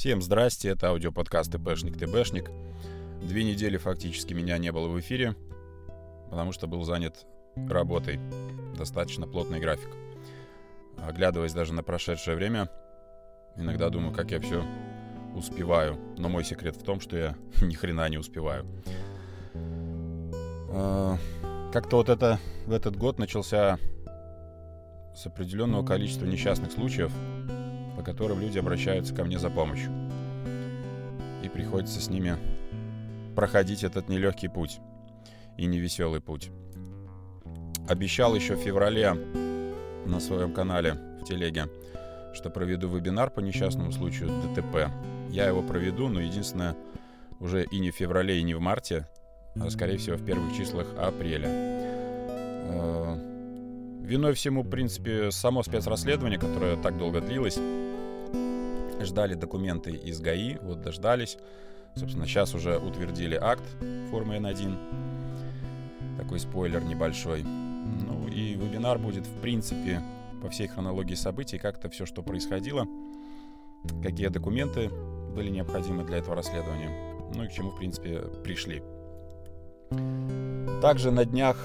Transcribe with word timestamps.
Всем 0.00 0.22
здрасте, 0.22 0.70
это 0.70 0.88
аудиоподкаст 0.88 1.52
ТПшник 1.52 1.98
ТБшник. 1.98 2.50
Две 3.20 3.44
недели 3.44 3.76
фактически 3.76 4.32
меня 4.32 4.56
не 4.56 4.72
было 4.72 4.88
в 4.88 4.98
эфире, 4.98 5.36
потому 6.30 6.52
что 6.52 6.66
был 6.66 6.84
занят 6.84 7.26
работой. 7.68 8.18
Достаточно 8.78 9.26
плотный 9.26 9.60
график. 9.60 9.90
Оглядываясь 11.06 11.52
даже 11.52 11.74
на 11.74 11.82
прошедшее 11.82 12.34
время, 12.34 12.70
иногда 13.58 13.90
думаю, 13.90 14.14
как 14.14 14.30
я 14.30 14.40
все 14.40 14.64
успеваю. 15.36 15.98
Но 16.16 16.30
мой 16.30 16.44
секрет 16.44 16.76
в 16.76 16.82
том, 16.82 16.98
что 16.98 17.18
я 17.18 17.36
ни 17.60 17.74
хрена 17.74 18.08
не 18.08 18.16
успеваю. 18.16 18.64
А, 20.72 21.18
как-то 21.74 21.96
вот 21.96 22.08
это 22.08 22.40
в 22.64 22.72
этот 22.72 22.96
год 22.96 23.18
начался 23.18 23.78
с 25.14 25.26
определенного 25.26 25.84
количества 25.84 26.24
несчастных 26.24 26.72
случаев, 26.72 27.12
по 28.00 28.04
которым 28.04 28.40
люди 28.40 28.58
обращаются 28.58 29.14
ко 29.14 29.24
мне 29.24 29.38
за 29.38 29.50
помощью. 29.50 29.92
И 31.44 31.50
приходится 31.50 32.00
с 32.00 32.08
ними 32.08 32.38
проходить 33.36 33.84
этот 33.84 34.08
нелегкий 34.08 34.48
путь 34.48 34.80
и 35.58 35.66
невеселый 35.66 36.22
путь. 36.22 36.50
Обещал 37.90 38.34
еще 38.34 38.54
в 38.54 38.60
феврале 38.60 39.12
на 40.06 40.18
своем 40.18 40.54
канале 40.54 40.94
в 41.20 41.24
телеге, 41.24 41.66
что 42.32 42.48
проведу 42.48 42.88
вебинар 42.88 43.28
по 43.28 43.40
несчастному 43.40 43.92
случаю 43.92 44.30
ДТП. 44.30 44.90
Я 45.28 45.46
его 45.46 45.62
проведу, 45.62 46.08
но 46.08 46.22
единственное, 46.22 46.76
уже 47.38 47.64
и 47.64 47.78
не 47.80 47.90
в 47.90 47.96
феврале, 47.96 48.38
и 48.38 48.42
не 48.42 48.54
в 48.54 48.60
марте, 48.60 49.08
а 49.60 49.68
скорее 49.68 49.98
всего 49.98 50.16
в 50.16 50.24
первых 50.24 50.56
числах 50.56 50.86
апреля. 50.96 51.48
Э, 51.50 53.16
виной 54.00 54.32
всему, 54.32 54.62
в 54.62 54.70
принципе, 54.70 55.30
само 55.30 55.62
спецрасследование, 55.62 56.38
которое 56.38 56.76
так 56.76 56.96
долго 56.96 57.20
длилось, 57.20 57.58
ждали 59.04 59.34
документы 59.34 59.90
из 59.92 60.20
ГАИ, 60.20 60.58
вот 60.62 60.80
дождались. 60.80 61.38
Собственно, 61.94 62.26
сейчас 62.26 62.54
уже 62.54 62.78
утвердили 62.78 63.34
акт 63.34 63.64
формы 64.10 64.36
N1. 64.36 66.16
Такой 66.18 66.38
спойлер 66.38 66.82
небольшой. 66.82 67.42
Ну 67.42 68.28
и 68.28 68.54
вебинар 68.54 68.98
будет, 68.98 69.26
в 69.26 69.40
принципе, 69.40 70.02
по 70.42 70.48
всей 70.50 70.68
хронологии 70.68 71.14
событий, 71.14 71.58
как-то 71.58 71.88
все, 71.90 72.06
что 72.06 72.22
происходило, 72.22 72.86
какие 74.02 74.28
документы 74.28 74.88
были 75.34 75.50
необходимы 75.50 76.04
для 76.04 76.18
этого 76.18 76.36
расследования, 76.36 76.90
ну 77.34 77.44
и 77.44 77.48
к 77.48 77.52
чему, 77.52 77.70
в 77.70 77.76
принципе, 77.76 78.20
пришли. 78.44 78.82
Также 80.80 81.10
на 81.10 81.24
днях, 81.24 81.56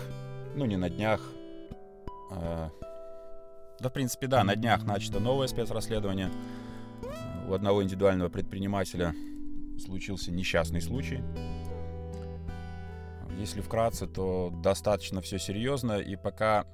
ну 0.55 0.65
не 0.65 0.77
на 0.77 0.89
днях, 0.89 1.21
э, 2.31 2.69
да, 3.79 3.89
в 3.89 3.93
принципе, 3.93 4.27
да, 4.27 4.43
на 4.43 4.55
днях 4.55 4.83
начато 4.83 5.19
новое 5.19 5.47
спецрасследование– 5.47 6.29
у 7.47 7.53
одного 7.53 7.83
индивидуального 7.83 8.29
предпринимателя 8.29 9.13
случился 9.79 10.31
несчастный 10.31 10.81
случай. 10.81 11.21
Если 13.37 13.61
вкратце, 13.61 14.07
то 14.07 14.51
достаточно 14.63 15.21
все 15.21 15.37
серьезно, 15.37 15.99
и 15.99 16.15
пока, 16.15 16.65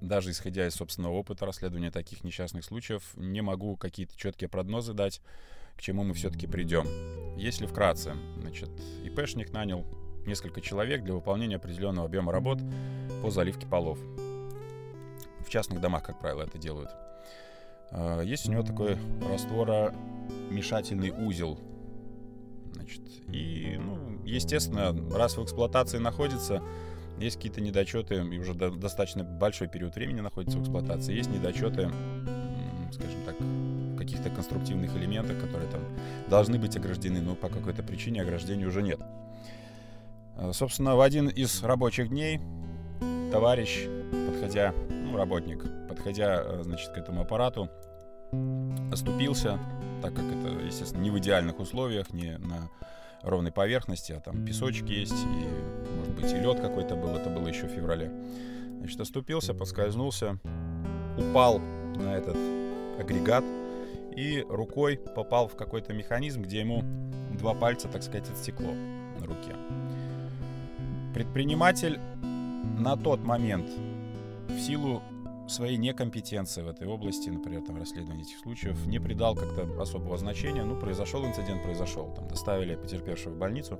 даже 0.00 0.30
исходя 0.30 0.66
из 0.66 0.74
собственного 0.74 1.14
опыта 1.14 1.46
расследования 1.46 1.90
таких 1.90 2.24
несчастных 2.24 2.64
случаев, 2.64 3.12
не 3.16 3.40
могу 3.40 3.76
какие-то 3.76 4.16
четкие 4.16 4.48
прогнозы 4.48 4.92
дать, 4.92 5.20
к 5.76 5.80
чему 5.80 6.02
мы 6.02 6.14
все-таки 6.14 6.46
придем. 6.46 6.86
Если 7.36 7.66
вкратце, 7.66 8.16
значит, 8.40 8.68
ИПшник 9.04 9.52
нанял 9.52 9.86
несколько 10.26 10.60
человек 10.60 11.04
для 11.04 11.14
выполнения 11.14 11.56
определенного 11.56 12.06
объема 12.06 12.32
работ 12.32 12.58
по 13.22 13.30
заливке 13.30 13.66
полов. 13.66 13.98
В 15.46 15.48
частных 15.48 15.80
домах, 15.80 16.02
как 16.02 16.18
правило, 16.18 16.42
это 16.42 16.58
делают. 16.58 16.90
А, 17.90 18.20
есть 18.22 18.48
у 18.48 18.52
него 18.52 18.62
такой 18.62 18.96
растворомешательный 19.30 21.10
узел. 21.10 21.58
Значит, 22.72 23.02
и, 23.32 23.78
ну, 23.78 24.22
естественно, 24.24 24.94
раз 25.16 25.36
в 25.36 25.44
эксплуатации 25.44 25.98
находится, 25.98 26.62
есть 27.18 27.36
какие-то 27.36 27.60
недочеты, 27.60 28.16
и 28.16 28.38
уже 28.38 28.54
до, 28.54 28.70
достаточно 28.70 29.24
большой 29.24 29.68
период 29.68 29.94
времени 29.94 30.20
находится 30.20 30.58
в 30.58 30.62
эксплуатации, 30.62 31.14
есть 31.14 31.30
недочеты, 31.30 31.90
скажем 32.92 33.22
так, 33.24 33.36
каких-то 33.98 34.30
конструктивных 34.30 34.96
элементах, 34.96 35.40
которые 35.40 35.68
там 35.70 35.82
должны 36.28 36.58
быть 36.58 36.76
ограждены, 36.76 37.20
но 37.20 37.34
по 37.34 37.48
какой-то 37.48 37.82
причине 37.82 38.22
ограждения 38.22 38.66
уже 38.66 38.82
нет. 38.82 39.00
А, 40.36 40.52
собственно, 40.52 40.94
в 40.94 41.00
один 41.00 41.28
из 41.28 41.62
рабочих 41.62 42.08
дней 42.08 42.40
товарищ, 43.32 43.86
подходя, 44.28 44.72
ну, 44.88 45.16
работник, 45.16 45.64
подходя, 45.98 46.42
э, 46.42 46.62
значит, 46.62 46.90
к 46.90 46.96
этому 46.96 47.22
аппарату, 47.22 47.68
оступился, 48.92 49.58
так 50.00 50.14
как 50.14 50.24
это, 50.24 50.64
естественно, 50.64 51.02
не 51.02 51.10
в 51.10 51.18
идеальных 51.18 51.60
условиях, 51.60 52.12
не 52.12 52.38
на 52.38 52.70
ровной 53.22 53.50
поверхности, 53.50 54.12
а 54.12 54.20
там 54.20 54.44
песочек 54.44 54.86
есть, 54.86 55.12
и, 55.12 55.96
может 55.96 56.14
быть, 56.14 56.32
и 56.32 56.36
лед 56.36 56.60
какой-то 56.60 56.94
был, 56.94 57.16
это 57.16 57.30
было 57.30 57.48
еще 57.48 57.66
в 57.66 57.70
феврале. 57.70 58.12
Значит, 58.78 59.00
оступился, 59.00 59.54
поскользнулся, 59.54 60.38
упал 61.18 61.58
на 61.58 62.14
этот 62.14 62.36
агрегат 63.00 63.44
и 64.14 64.44
рукой 64.48 64.98
попал 64.98 65.48
в 65.48 65.56
какой-то 65.56 65.92
механизм, 65.92 66.42
где 66.42 66.60
ему 66.60 66.82
два 67.36 67.54
пальца, 67.54 67.88
так 67.88 68.02
сказать, 68.02 68.28
отсекло 68.30 68.72
на 69.18 69.26
руке. 69.26 69.54
Предприниматель 71.14 71.98
на 72.78 72.96
тот 72.96 73.20
момент 73.20 73.68
в 74.48 74.58
силу 74.60 75.02
своей 75.50 75.76
некомпетенции 75.76 76.62
в 76.62 76.68
этой 76.68 76.86
области, 76.86 77.28
например, 77.28 77.62
там 77.62 77.76
расследование 77.78 78.24
этих 78.24 78.38
случаев, 78.38 78.86
не 78.86 78.98
придал 78.98 79.34
как-то 79.34 79.80
особого 79.80 80.16
значения. 80.18 80.64
Ну, 80.64 80.78
произошел 80.78 81.24
инцидент, 81.26 81.62
произошел. 81.62 82.12
Там 82.14 82.28
доставили 82.28 82.76
потерпевшего 82.76 83.32
в 83.32 83.38
больницу, 83.38 83.78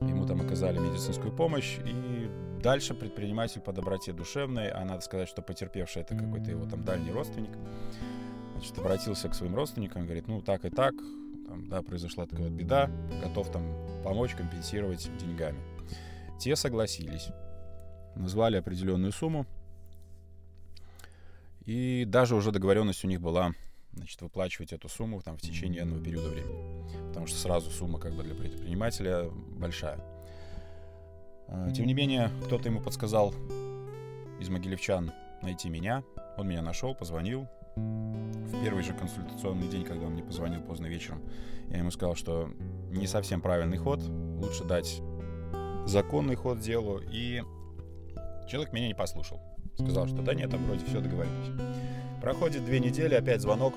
ему 0.00 0.26
там 0.26 0.40
оказали 0.40 0.78
медицинскую 0.78 1.34
помощь, 1.34 1.78
и 1.84 2.30
дальше 2.62 2.94
предприниматель 2.94 3.60
по 3.60 3.72
доброте 3.72 4.12
душевной, 4.12 4.70
а 4.70 4.84
надо 4.84 5.00
сказать, 5.00 5.28
что 5.28 5.42
потерпевший 5.42 6.02
это 6.02 6.16
какой-то 6.16 6.50
его 6.50 6.66
там 6.66 6.82
дальний 6.84 7.10
родственник, 7.10 7.56
значит, 8.52 8.78
обратился 8.78 9.28
к 9.28 9.34
своим 9.34 9.54
родственникам, 9.54 10.04
говорит, 10.04 10.28
ну, 10.28 10.40
так 10.40 10.64
и 10.64 10.70
так, 10.70 10.94
там, 11.46 11.68
да, 11.68 11.82
произошла 11.82 12.26
такая 12.26 12.48
вот 12.48 12.52
беда, 12.56 12.90
готов 13.22 13.50
там 13.50 13.64
помочь, 14.04 14.34
компенсировать 14.34 15.10
деньгами. 15.18 15.58
Те 16.38 16.56
согласились, 16.56 17.28
назвали 18.14 18.56
определенную 18.56 19.12
сумму, 19.12 19.46
и 21.70 22.04
даже 22.04 22.34
уже 22.34 22.50
договоренность 22.50 23.04
у 23.04 23.06
них 23.06 23.20
была 23.20 23.52
значит, 23.92 24.20
выплачивать 24.22 24.72
эту 24.72 24.88
сумму 24.88 25.22
там, 25.22 25.36
в 25.36 25.40
течение 25.40 25.82
этого 25.82 26.02
периода 26.02 26.28
времени. 26.28 27.06
Потому 27.06 27.28
что 27.28 27.38
сразу 27.38 27.70
сумма 27.70 28.00
как 28.00 28.12
бы 28.12 28.24
для 28.24 28.34
предпринимателя 28.34 29.30
большая. 29.56 30.00
А, 31.46 31.70
тем 31.70 31.86
не 31.86 31.94
менее, 31.94 32.32
кто-то 32.44 32.68
ему 32.68 32.80
подсказал 32.80 33.32
из 34.40 34.48
могилевчан 34.48 35.12
найти 35.42 35.70
меня. 35.70 36.02
Он 36.36 36.48
меня 36.48 36.60
нашел, 36.60 36.92
позвонил. 36.92 37.46
В 37.76 38.64
первый 38.64 38.82
же 38.82 38.92
консультационный 38.92 39.68
день, 39.68 39.84
когда 39.84 40.06
он 40.06 40.14
мне 40.14 40.24
позвонил 40.24 40.62
поздно 40.62 40.86
вечером, 40.86 41.22
я 41.68 41.78
ему 41.78 41.92
сказал, 41.92 42.16
что 42.16 42.50
не 42.90 43.06
совсем 43.06 43.40
правильный 43.40 43.78
ход. 43.78 44.00
Лучше 44.00 44.64
дать 44.64 45.00
законный 45.86 46.34
ход 46.34 46.58
делу. 46.58 47.00
И 47.12 47.44
человек 48.48 48.72
меня 48.72 48.88
не 48.88 48.94
послушал. 48.94 49.40
Сказал, 49.80 50.06
что 50.06 50.22
да 50.22 50.34
нет, 50.34 50.50
там 50.50 50.64
вроде 50.64 50.84
все 50.84 51.00
договорились. 51.00 51.50
Проходит 52.20 52.64
две 52.64 52.80
недели, 52.80 53.14
опять 53.14 53.40
звонок. 53.40 53.74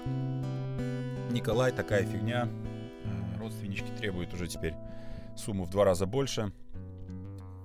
Николай, 1.31 1.71
такая 1.71 2.03
фигня. 2.03 2.47
Э, 3.05 3.39
родственнички 3.39 3.89
требуют 3.97 4.33
уже 4.33 4.47
теперь 4.47 4.75
сумму 5.35 5.63
в 5.63 5.69
два 5.69 5.85
раза 5.85 6.05
больше. 6.05 6.51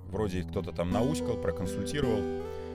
Вроде 0.07 0.43
кто-то 0.43 0.73
там 0.73 0.91
науськал, 0.91 1.37
проконсультировал. 1.37 2.21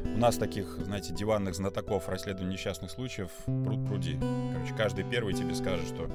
У 0.04 0.18
нас 0.18 0.36
таких, 0.36 0.78
знаете, 0.84 1.14
диванных 1.14 1.56
знатоков 1.56 2.10
расследования 2.10 2.54
несчастных 2.54 2.92
случаев 2.92 3.32
пруд 3.46 3.88
пруди. 3.88 4.20
Короче, 4.54 4.74
каждый 4.76 5.06
первый 5.06 5.34
тебе 5.34 5.56
скажет, 5.56 5.88
что 5.88 6.10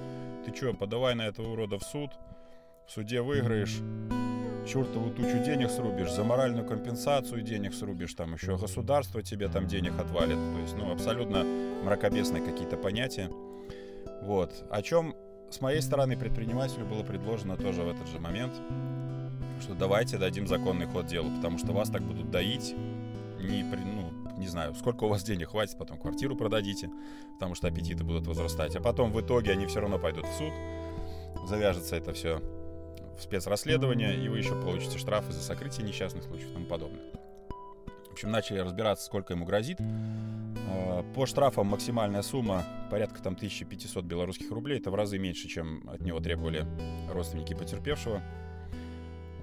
ты 0.44 0.54
что, 0.54 0.74
подавай 0.74 1.14
на 1.14 1.22
этого 1.22 1.52
урода 1.52 1.78
в 1.78 1.82
суд, 1.82 2.10
в 2.86 2.92
суде 2.92 3.22
выиграешь, 3.22 3.78
чертову 4.68 5.10
тучу 5.10 5.42
денег 5.44 5.70
срубишь, 5.70 6.12
за 6.12 6.24
моральную 6.24 6.66
компенсацию 6.66 7.40
денег 7.42 7.74
срубишь, 7.74 8.14
там 8.14 8.34
еще 8.34 8.56
государство 8.56 9.22
тебе 9.22 9.48
там 9.48 9.66
денег 9.66 9.98
отвалит. 9.98 10.36
То 10.36 10.60
есть, 10.60 10.76
ну, 10.76 10.92
абсолютно 10.92 11.44
мракобесные 11.84 12.42
какие-то 12.42 12.76
понятия. 12.76 13.30
Вот. 14.22 14.64
О 14.70 14.82
чем 14.82 15.14
с 15.50 15.60
моей 15.60 15.80
стороны 15.80 16.16
предпринимателю 16.16 16.84
было 16.84 17.02
предложено 17.02 17.56
тоже 17.56 17.82
в 17.82 17.88
этот 17.88 18.06
же 18.08 18.18
момент, 18.18 18.52
что 19.62 19.74
давайте 19.74 20.18
дадим 20.18 20.46
законный 20.46 20.86
ход 20.86 21.06
делу, 21.06 21.30
потому 21.36 21.58
что 21.58 21.72
вас 21.72 21.88
так 21.88 22.02
будут 22.02 22.30
доить, 22.30 22.74
не, 23.40 23.62
ну, 23.62 24.12
не 24.36 24.46
знаю, 24.46 24.74
сколько 24.74 25.04
у 25.04 25.08
вас 25.08 25.22
денег 25.22 25.48
хватит, 25.48 25.78
потом 25.78 25.98
квартиру 25.98 26.36
продадите, 26.36 26.90
потому 27.34 27.54
что 27.54 27.68
аппетиты 27.68 28.04
будут 28.04 28.26
возрастать, 28.26 28.76
а 28.76 28.80
потом 28.80 29.12
в 29.12 29.20
итоге 29.20 29.52
они 29.52 29.66
все 29.66 29.80
равно 29.80 29.98
пойдут 29.98 30.26
в 30.26 30.32
суд, 30.36 30.52
завяжется 31.48 31.96
это 31.96 32.12
все 32.12 32.40
в 33.18 33.22
спецрасследование, 33.22 34.16
и 34.16 34.28
вы 34.28 34.38
еще 34.38 34.54
получите 34.60 34.98
штрафы 34.98 35.32
за 35.32 35.40
сокрытие 35.40 35.86
несчастных 35.86 36.24
случаев 36.24 36.50
и 36.50 36.52
тому 36.54 36.66
подобное. 36.66 37.02
общем, 38.12 38.30
начали 38.30 38.58
разбираться, 38.58 39.04
сколько 39.04 39.34
ему 39.34 39.44
грозит. 39.44 39.78
А, 39.80 41.02
по 41.14 41.26
штрафам 41.26 41.66
максимальная 41.66 42.22
сумма 42.22 42.64
порядка 42.90 43.22
там 43.22 43.34
1500 43.34 44.04
белорусских 44.04 44.50
рублей. 44.50 44.78
Это 44.78 44.90
в 44.90 44.94
разы 44.94 45.18
меньше, 45.18 45.48
чем 45.48 45.88
от 45.88 46.00
него 46.00 46.20
требовали 46.20 46.64
родственники 47.12 47.54
потерпевшего. 47.54 48.22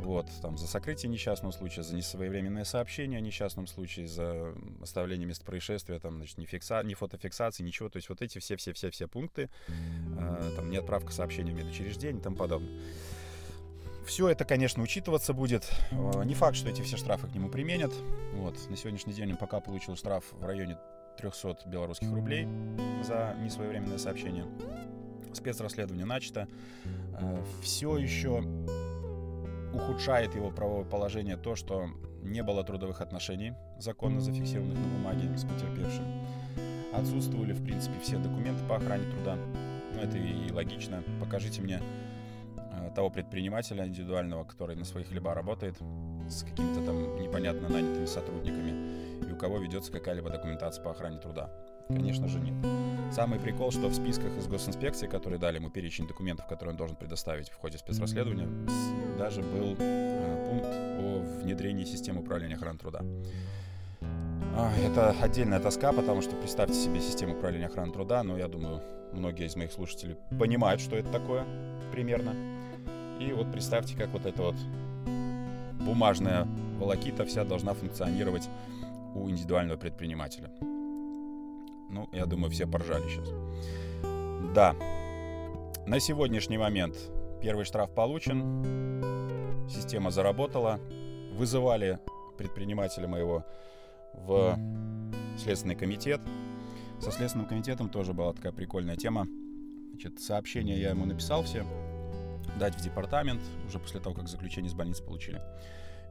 Вот, 0.06 0.28
там, 0.40 0.56
за 0.56 0.68
сокрытие 0.68 1.12
несчастного 1.12 1.52
случая, 1.52 1.82
за 1.82 1.96
несвоевременное 1.96 2.64
сообщение 2.64 3.18
о 3.18 3.22
несчастном 3.22 3.66
случае, 3.66 4.08
за 4.08 4.54
оставление 4.80 5.26
места 5.26 5.44
происшествия, 5.44 5.98
там, 6.00 6.18
значит, 6.18 6.38
не, 6.38 6.46
фикса... 6.46 6.84
не 6.84 6.94
фотофиксации, 6.94 7.64
ничего. 7.64 7.90
То 7.90 7.98
есть 7.98 8.10
вот 8.10 8.22
эти 8.22 8.38
все-все-все-все 8.38 9.08
пункты, 9.08 9.50
э, 9.68 10.52
там, 10.56 10.70
не 10.70 10.78
отправка 10.78 11.12
сообщения 11.12 11.54
в 11.54 11.56
медучреждение 11.56 12.20
и 12.20 12.24
тому 12.24 12.36
подобное. 12.36 12.72
Все 14.06 14.30
это, 14.30 14.46
конечно, 14.46 14.84
учитываться 14.84 15.34
будет. 15.34 15.70
Э, 15.92 16.24
не 16.26 16.36
факт, 16.36 16.56
что 16.56 16.70
эти 16.70 16.82
все 16.82 16.96
штрафы 16.96 17.28
к 17.28 17.34
нему 17.34 17.50
применят. 17.50 17.92
Вот. 18.34 18.56
На 18.70 18.78
сегодняшний 18.78 19.14
день 19.14 19.32
он 19.32 19.38
пока 19.38 19.60
получил 19.60 19.96
штраф 19.96 20.24
в 20.32 20.46
районе 20.46 20.78
300 21.18 21.68
белорусских 21.68 22.12
рублей 22.12 22.48
за 23.04 23.36
несвоевременное 23.42 23.98
сообщение. 23.98 24.46
Спецрасследование 25.34 26.06
начато. 26.06 26.48
Э, 27.20 27.44
все 27.64 27.98
еще 27.98 28.44
ухудшает 29.74 30.36
его 30.36 30.52
правовое 30.52 30.86
положение 30.86 31.36
то, 31.36 31.56
что 31.56 31.88
не 32.22 32.44
было 32.44 32.64
трудовых 32.64 33.02
отношений, 33.02 33.54
законно 33.80 34.22
зафиксированных 34.22 34.78
на 34.78 34.88
бумаге 34.88 35.38
с 35.38 35.44
потерпевшим. 35.44 36.06
Отсутствовали, 36.94 37.54
в 37.54 37.64
принципе, 37.64 38.00
все 38.00 38.18
документы 38.18 38.64
по 38.70 38.78
охране 38.78 39.10
труда. 39.12 39.36
Ну, 39.94 40.00
это 40.00 40.18
и 40.18 40.52
логично. 40.52 41.04
Покажите 41.20 41.62
мне 41.62 41.82
того 42.96 43.10
предпринимателя 43.10 43.86
индивидуального, 43.86 44.46
который 44.46 44.76
на 44.76 44.86
своих 44.86 45.10
хлеба 45.10 45.34
работает 45.34 45.76
с 46.28 46.44
какими-то 46.44 46.84
там 46.84 47.22
непонятно 47.22 47.70
нанятыми 47.70 48.06
сотрудниками, 48.06 49.30
и 49.30 49.32
у 49.32 49.36
кого 49.36 49.60
ведется 49.60 49.92
какая-либо 49.92 50.30
документация 50.30 50.84
по 50.84 50.92
охране 50.92 51.20
труда. 51.20 51.52
Конечно 51.88 52.28
же, 52.28 52.40
нет. 52.40 52.54
Самый 53.14 53.40
прикол, 53.40 53.72
что 53.72 53.90
в 53.90 53.94
списках 53.94 54.36
из 54.38 54.48
госинспекции, 54.48 55.06
которые 55.08 55.40
дали 55.40 55.58
ему 55.58 55.70
перечень 55.70 56.08
документов, 56.08 56.48
которые 56.48 56.72
он 56.72 56.78
должен 56.78 56.96
предоставить 56.96 57.50
в 57.50 57.56
ходе 57.56 57.78
спецрасследования, 57.78 58.48
даже 59.20 59.42
был 59.42 59.76
э, 59.78 60.50
пункт 60.50 60.68
о 60.68 61.42
внедрении 61.44 61.86
системы 61.86 62.22
управления 62.22 62.56
охраны 62.56 62.80
труда. 62.80 63.02
А, 64.58 64.72
это 64.78 65.12
отдельная 65.22 65.60
тоска, 65.60 65.92
потому 65.92 66.22
что 66.22 66.36
представьте 66.36 66.76
себе 66.76 67.02
систему 67.02 67.34
управления 67.36 67.68
охраны 67.68 67.92
труда, 67.92 68.24
но 68.24 68.38
я 68.38 68.48
думаю, 68.48 68.82
многие 69.12 69.46
из 69.46 69.56
моих 69.56 69.72
слушателей 69.72 70.16
понимают, 70.40 70.82
что 70.82 70.96
это 70.96 71.12
такое 71.12 71.46
примерно. 71.92 72.55
И 73.20 73.32
вот 73.34 73.52
представьте, 73.52 73.96
как 73.96 74.10
вот 74.10 74.26
эта 74.26 74.42
вот 74.42 74.56
бумажная 75.80 76.48
волокита 76.80 77.26
вся 77.26 77.44
должна 77.46 77.74
функционировать 77.74 78.50
у 79.14 79.30
индивидуального 79.30 79.78
предпринимателя. 79.78 80.52
Ну, 81.90 82.10
я 82.12 82.26
думаю, 82.26 82.52
все 82.52 82.68
поржали 82.68 83.08
сейчас. 83.08 83.30
Да, 84.54 84.76
на 85.86 86.00
сегодняшний 86.00 86.58
момент 86.58 86.96
первый 87.42 87.64
штраф 87.64 87.94
получен, 87.94 89.70
система 89.70 90.12
заработала, 90.12 90.80
вызывали 91.34 92.00
предпринимателя 92.38 93.08
моего 93.08 93.46
в 94.14 94.58
Следственный 95.38 95.76
комитет. 95.76 96.22
Со 97.00 97.12
Следственным 97.12 97.48
комитетом 97.48 97.90
тоже 97.90 98.14
была 98.14 98.34
такая 98.34 98.52
прикольная 98.52 98.96
тема. 98.96 99.28
Значит, 99.92 100.20
сообщение 100.20 100.80
я 100.82 100.90
ему 100.90 101.06
написал 101.06 101.44
все, 101.44 101.66
дать 102.60 102.76
в 102.76 102.82
департамент, 102.82 103.42
уже 103.68 103.80
после 103.80 104.00
того, 104.00 104.16
как 104.16 104.28
заключение 104.28 104.70
с 104.70 104.74
больницы 104.74 105.04
получили, 105.04 105.42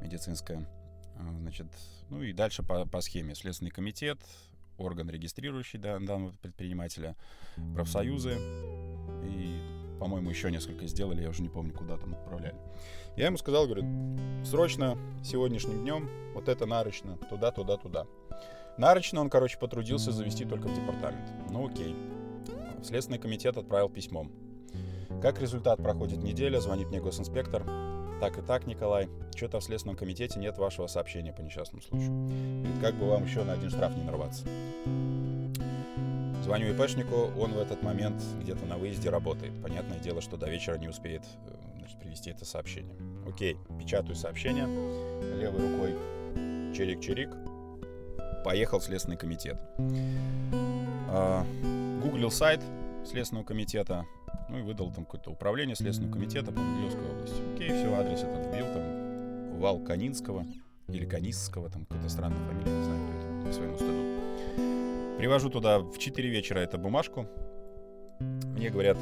медицинское. 0.00 0.66
А, 1.16 1.36
значит, 1.40 1.66
ну 2.10 2.22
и 2.22 2.32
дальше 2.32 2.62
по, 2.62 2.86
по 2.86 3.00
схеме. 3.00 3.34
Следственный 3.34 3.70
комитет, 3.70 4.18
орган, 4.78 5.08
регистрирующий 5.10 5.78
данного 5.78 6.32
предпринимателя, 6.42 7.16
профсоюзы 7.74 8.36
и, 9.24 9.60
по-моему, 10.00 10.30
еще 10.30 10.50
несколько 10.50 10.86
сделали, 10.86 11.22
я 11.22 11.28
уже 11.28 11.42
не 11.42 11.48
помню, 11.48 11.72
куда 11.72 11.96
там 11.96 12.14
отправляли. 12.14 12.56
Я 13.16 13.26
ему 13.26 13.36
сказал, 13.36 13.66
говорю, 13.66 13.84
срочно, 14.44 14.98
сегодняшним 15.24 15.82
днем, 15.82 16.08
вот 16.34 16.48
это 16.48 16.66
нарочно, 16.66 17.16
туда, 17.28 17.52
туда, 17.52 17.76
туда. 17.76 18.06
Нарочно 18.76 19.20
он, 19.20 19.30
короче, 19.30 19.56
потрудился 19.58 20.10
завести 20.10 20.44
только 20.44 20.66
в 20.66 20.74
департамент. 20.74 21.30
Ну 21.50 21.68
окей. 21.68 21.94
Следственный 22.82 23.18
комитет 23.18 23.56
отправил 23.56 23.88
письмом. 23.88 24.32
Как 25.22 25.40
результат, 25.40 25.82
проходит 25.82 26.22
неделя, 26.22 26.60
звонит 26.60 26.88
мне 26.88 27.00
госинспектор, 27.00 27.64
так 28.20 28.38
и 28.38 28.42
так, 28.42 28.66
Николай, 28.66 29.08
что-то 29.34 29.60
в 29.60 29.64
Следственном 29.64 29.96
комитете 29.96 30.38
нет 30.38 30.56
вашего 30.58 30.86
сообщения 30.86 31.32
по 31.32 31.40
несчастному 31.40 31.82
случаю. 31.82 32.10
Говорит, 32.62 32.80
как 32.80 32.94
бы 32.94 33.08
вам 33.08 33.24
еще 33.24 33.42
на 33.44 33.54
один 33.54 33.70
штраф 33.70 33.96
не 33.96 34.02
нарваться. 34.02 34.46
Звоню 36.42 36.74
ИПшнику, 36.74 37.32
он 37.38 37.52
в 37.52 37.58
этот 37.58 37.82
момент 37.82 38.22
где-то 38.42 38.66
на 38.66 38.76
выезде 38.76 39.08
работает. 39.10 39.52
Понятное 39.62 39.98
дело, 39.98 40.20
что 40.20 40.36
до 40.36 40.48
вечера 40.48 40.76
не 40.76 40.88
успеет 40.88 41.22
э, 41.46 41.54
значит, 41.78 41.98
привести 41.98 42.30
это 42.30 42.44
сообщение. 42.44 42.94
Окей, 43.26 43.56
печатаю 43.78 44.14
сообщение, 44.14 44.66
левой 45.38 45.60
рукой 45.60 45.94
чирик-чирик, 46.74 47.30
поехал 48.44 48.78
в 48.78 48.84
Следственный 48.84 49.16
комитет. 49.16 49.56
А, 51.08 51.46
гуглил 52.02 52.30
сайт 52.30 52.60
Следственного 53.06 53.44
комитета, 53.46 54.04
ну 54.48 54.58
и 54.58 54.62
выдал 54.62 54.90
там 54.90 55.04
какое-то 55.04 55.30
управление 55.30 55.76
Следственного 55.76 56.12
комитета 56.12 56.52
по 56.52 56.60
Могилевской 56.60 57.08
области. 57.10 57.42
Окей, 57.54 57.68
все, 57.68 57.94
адрес 57.94 58.22
этот 58.22 58.46
вбил, 58.46 58.66
там, 58.66 59.60
Вал 59.60 59.78
Канинского 59.80 60.46
или 60.88 61.06
Канисского, 61.06 61.70
там 61.70 61.84
какая-то 61.86 62.08
странная 62.08 62.44
фамилия, 62.46 62.72
не 62.72 62.84
знаю, 62.84 63.00
кто 63.06 63.16
это, 63.16 63.50
к 63.50 63.54
своему 63.54 63.76
стыду. 63.76 65.18
Привожу 65.18 65.48
туда 65.48 65.78
в 65.78 65.96
4 65.98 66.28
вечера 66.28 66.58
эту 66.58 66.78
бумажку. 66.78 67.26
Мне 68.20 68.70
говорят, 68.70 68.98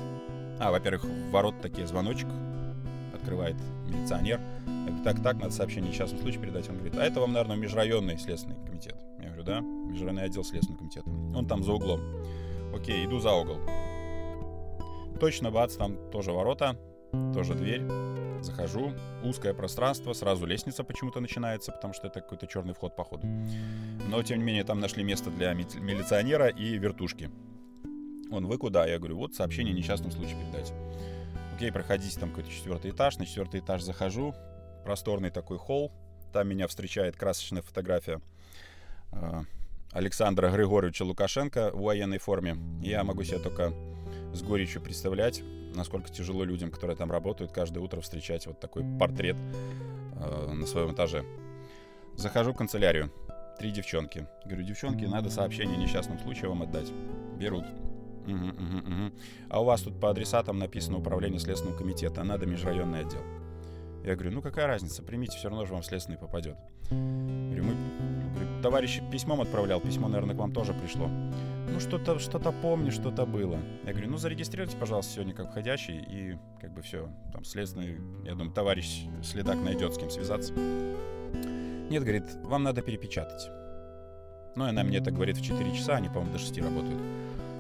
а, 0.61 0.71
во-первых, 0.71 1.05
в 1.05 1.31
ворот 1.31 1.61
такие 1.61 1.87
звоночек 1.87 2.29
открывает 3.15 3.57
милиционер. 3.89 4.41
Я 4.67 4.87
говорю, 4.89 5.05
так, 5.05 5.23
так, 5.23 5.37
надо 5.37 5.51
сообщение 5.51 5.93
в 5.93 5.95
частном 5.95 6.21
случае 6.21 6.41
передать. 6.41 6.69
Он 6.69 6.77
говорит, 6.77 6.97
а 6.97 7.05
это 7.05 7.21
вам, 7.21 7.33
наверное, 7.33 7.57
межрайонный 7.57 8.19
следственный 8.19 8.57
комитет. 8.65 8.97
Я 9.19 9.29
говорю, 9.29 9.43
да, 9.43 9.61
межрайонный 9.61 10.25
отдел 10.25 10.45
следственного 10.45 10.79
комитета. 10.79 11.11
Он 11.35 11.47
там 11.47 11.63
за 11.65 11.73
углом. 11.73 12.01
Окей, 12.75 13.05
иду 13.05 13.19
за 13.19 13.33
угол 13.33 13.59
точно, 15.23 15.53
бац, 15.53 15.77
там 15.77 16.11
тоже 16.11 16.33
ворота, 16.33 16.77
тоже 17.33 17.55
дверь. 17.55 17.83
Захожу, 18.41 18.93
узкое 19.23 19.55
пространство, 19.55 20.15
сразу 20.15 20.47
лестница 20.47 20.83
почему-то 20.83 21.21
начинается, 21.21 21.71
потому 21.71 21.95
что 21.95 22.09
это 22.09 22.21
какой-то 22.21 22.49
черный 22.49 22.75
вход 22.75 22.97
по 22.97 23.05
ходу. 23.05 23.25
Но, 24.09 24.21
тем 24.25 24.39
не 24.39 24.45
менее, 24.45 24.65
там 24.65 24.81
нашли 24.81 25.05
место 25.05 25.31
для 25.31 25.55
милиционера 25.55 26.49
и 26.49 26.77
вертушки. 26.77 27.31
Он, 28.33 28.47
вы 28.47 28.59
куда? 28.59 28.85
Я 28.85 28.99
говорю, 28.99 29.17
вот 29.17 29.33
сообщение 29.37 29.73
несчастном 29.73 30.11
случае 30.11 30.35
передать. 30.41 30.73
Окей, 31.55 31.71
проходите, 31.71 32.19
там 32.19 32.31
какой-то 32.31 32.51
четвертый 32.51 32.91
этаж. 32.91 33.17
На 33.19 33.25
четвертый 33.25 33.61
этаж 33.61 33.83
захожу, 33.83 34.35
просторный 34.83 35.31
такой 35.31 35.57
холл. 35.57 35.93
Там 36.33 36.49
меня 36.49 36.67
встречает 36.67 37.15
красочная 37.15 37.63
фотография 37.63 38.21
э, 39.13 39.43
Александра 39.93 40.51
Григорьевича 40.51 41.05
Лукашенко 41.05 41.71
в 41.73 41.83
военной 41.83 42.19
форме. 42.19 42.57
Я 42.83 43.05
могу 43.05 43.23
себе 43.23 43.39
только 43.39 43.73
с 44.33 44.43
горечью 44.43 44.83
представлять, 44.83 45.43
насколько 45.75 46.11
тяжело 46.11 46.45
людям, 46.45 46.71
которые 46.71 46.97
там 46.97 47.11
работают, 47.11 47.53
каждое 47.53 47.81
утро 47.81 48.01
встречать 48.01 48.47
вот 48.47 48.61
такой 48.61 48.85
портрет 48.99 49.37
э, 50.17 50.53
на 50.53 50.67
своем 50.67 50.93
этаже. 50.93 51.25
Захожу 52.17 52.53
в 52.53 52.57
канцелярию. 52.57 53.11
Три 53.59 53.71
девчонки. 53.71 54.27
Говорю, 54.45 54.65
девчонки, 54.65 55.05
надо 55.05 55.31
сообщение 55.31 55.77
о 55.77 55.81
несчастном 55.81 56.19
случае 56.19 56.49
вам 56.49 56.63
отдать. 56.63 56.91
Берут. 57.39 57.65
Угу, 58.27 58.35
угу, 58.35 58.79
угу. 58.79 59.13
А 59.49 59.61
у 59.61 59.65
вас 59.65 59.83
тут 59.83 60.01
по 60.01 60.11
адресатам 60.11 60.59
написано 60.59 60.99
управление 60.99 61.41
Следственного 61.41 61.77
комитета, 61.77 62.21
а 62.21 62.25
надо 62.25 62.47
межрайонный 62.47 63.01
отдел. 63.01 63.23
Я 64.05 64.17
говорю, 64.17 64.33
ну 64.33 64.43
какая 64.43 64.67
разница, 64.67 65.03
примите, 65.03 65.39
все 65.39 65.49
равно 65.49 65.65
же 65.65 65.75
вам 65.75 65.83
следственный 65.85 66.19
попадет. 66.19 66.57
Говорю, 66.91 67.65
мы, 67.65 67.75
товарищ 68.63 69.01
письмом 69.11 69.41
отправлял, 69.41 69.81
письмо, 69.81 70.09
наверное, 70.09 70.35
к 70.35 70.39
вам 70.39 70.53
тоже 70.53 70.73
пришло. 70.73 71.09
Ну 71.09 71.81
что-то 71.81 72.19
что-то 72.19 72.53
помню, 72.53 72.93
что-то 72.93 73.27
было. 73.27 73.59
Я 73.85 73.93
говорю, 73.93 74.11
ну 74.11 74.17
зарегистрируйте, 74.17 74.77
пожалуйста, 74.77 75.15
сегодня 75.15 75.35
как 75.35 75.51
входящий, 75.51 75.99
и 75.99 76.39
как 76.61 76.73
бы 76.73 76.83
все, 76.83 77.09
там 77.33 77.45
следственный, 77.45 77.99
я 78.25 78.33
думаю, 78.33 78.53
товарищ 78.53 79.05
следак 79.23 79.57
найдет 79.57 79.95
с 79.95 79.99
кем 79.99 80.11
связаться. 80.11 80.53
Нет, 80.55 82.03
говорит, 82.03 82.25
вам 82.45 82.63
надо 82.63 82.81
перепечатать. 82.83 83.51
Ну, 84.55 84.67
и 84.67 84.69
она 84.69 84.85
мне 84.85 84.99
это 84.99 85.11
говорит 85.11 85.37
в 85.37 85.43
4 85.43 85.73
часа, 85.73 85.97
они, 85.97 86.09
по-моему, 86.09 86.33
до 86.33 86.39
6 86.39 86.59
работают. 86.59 87.01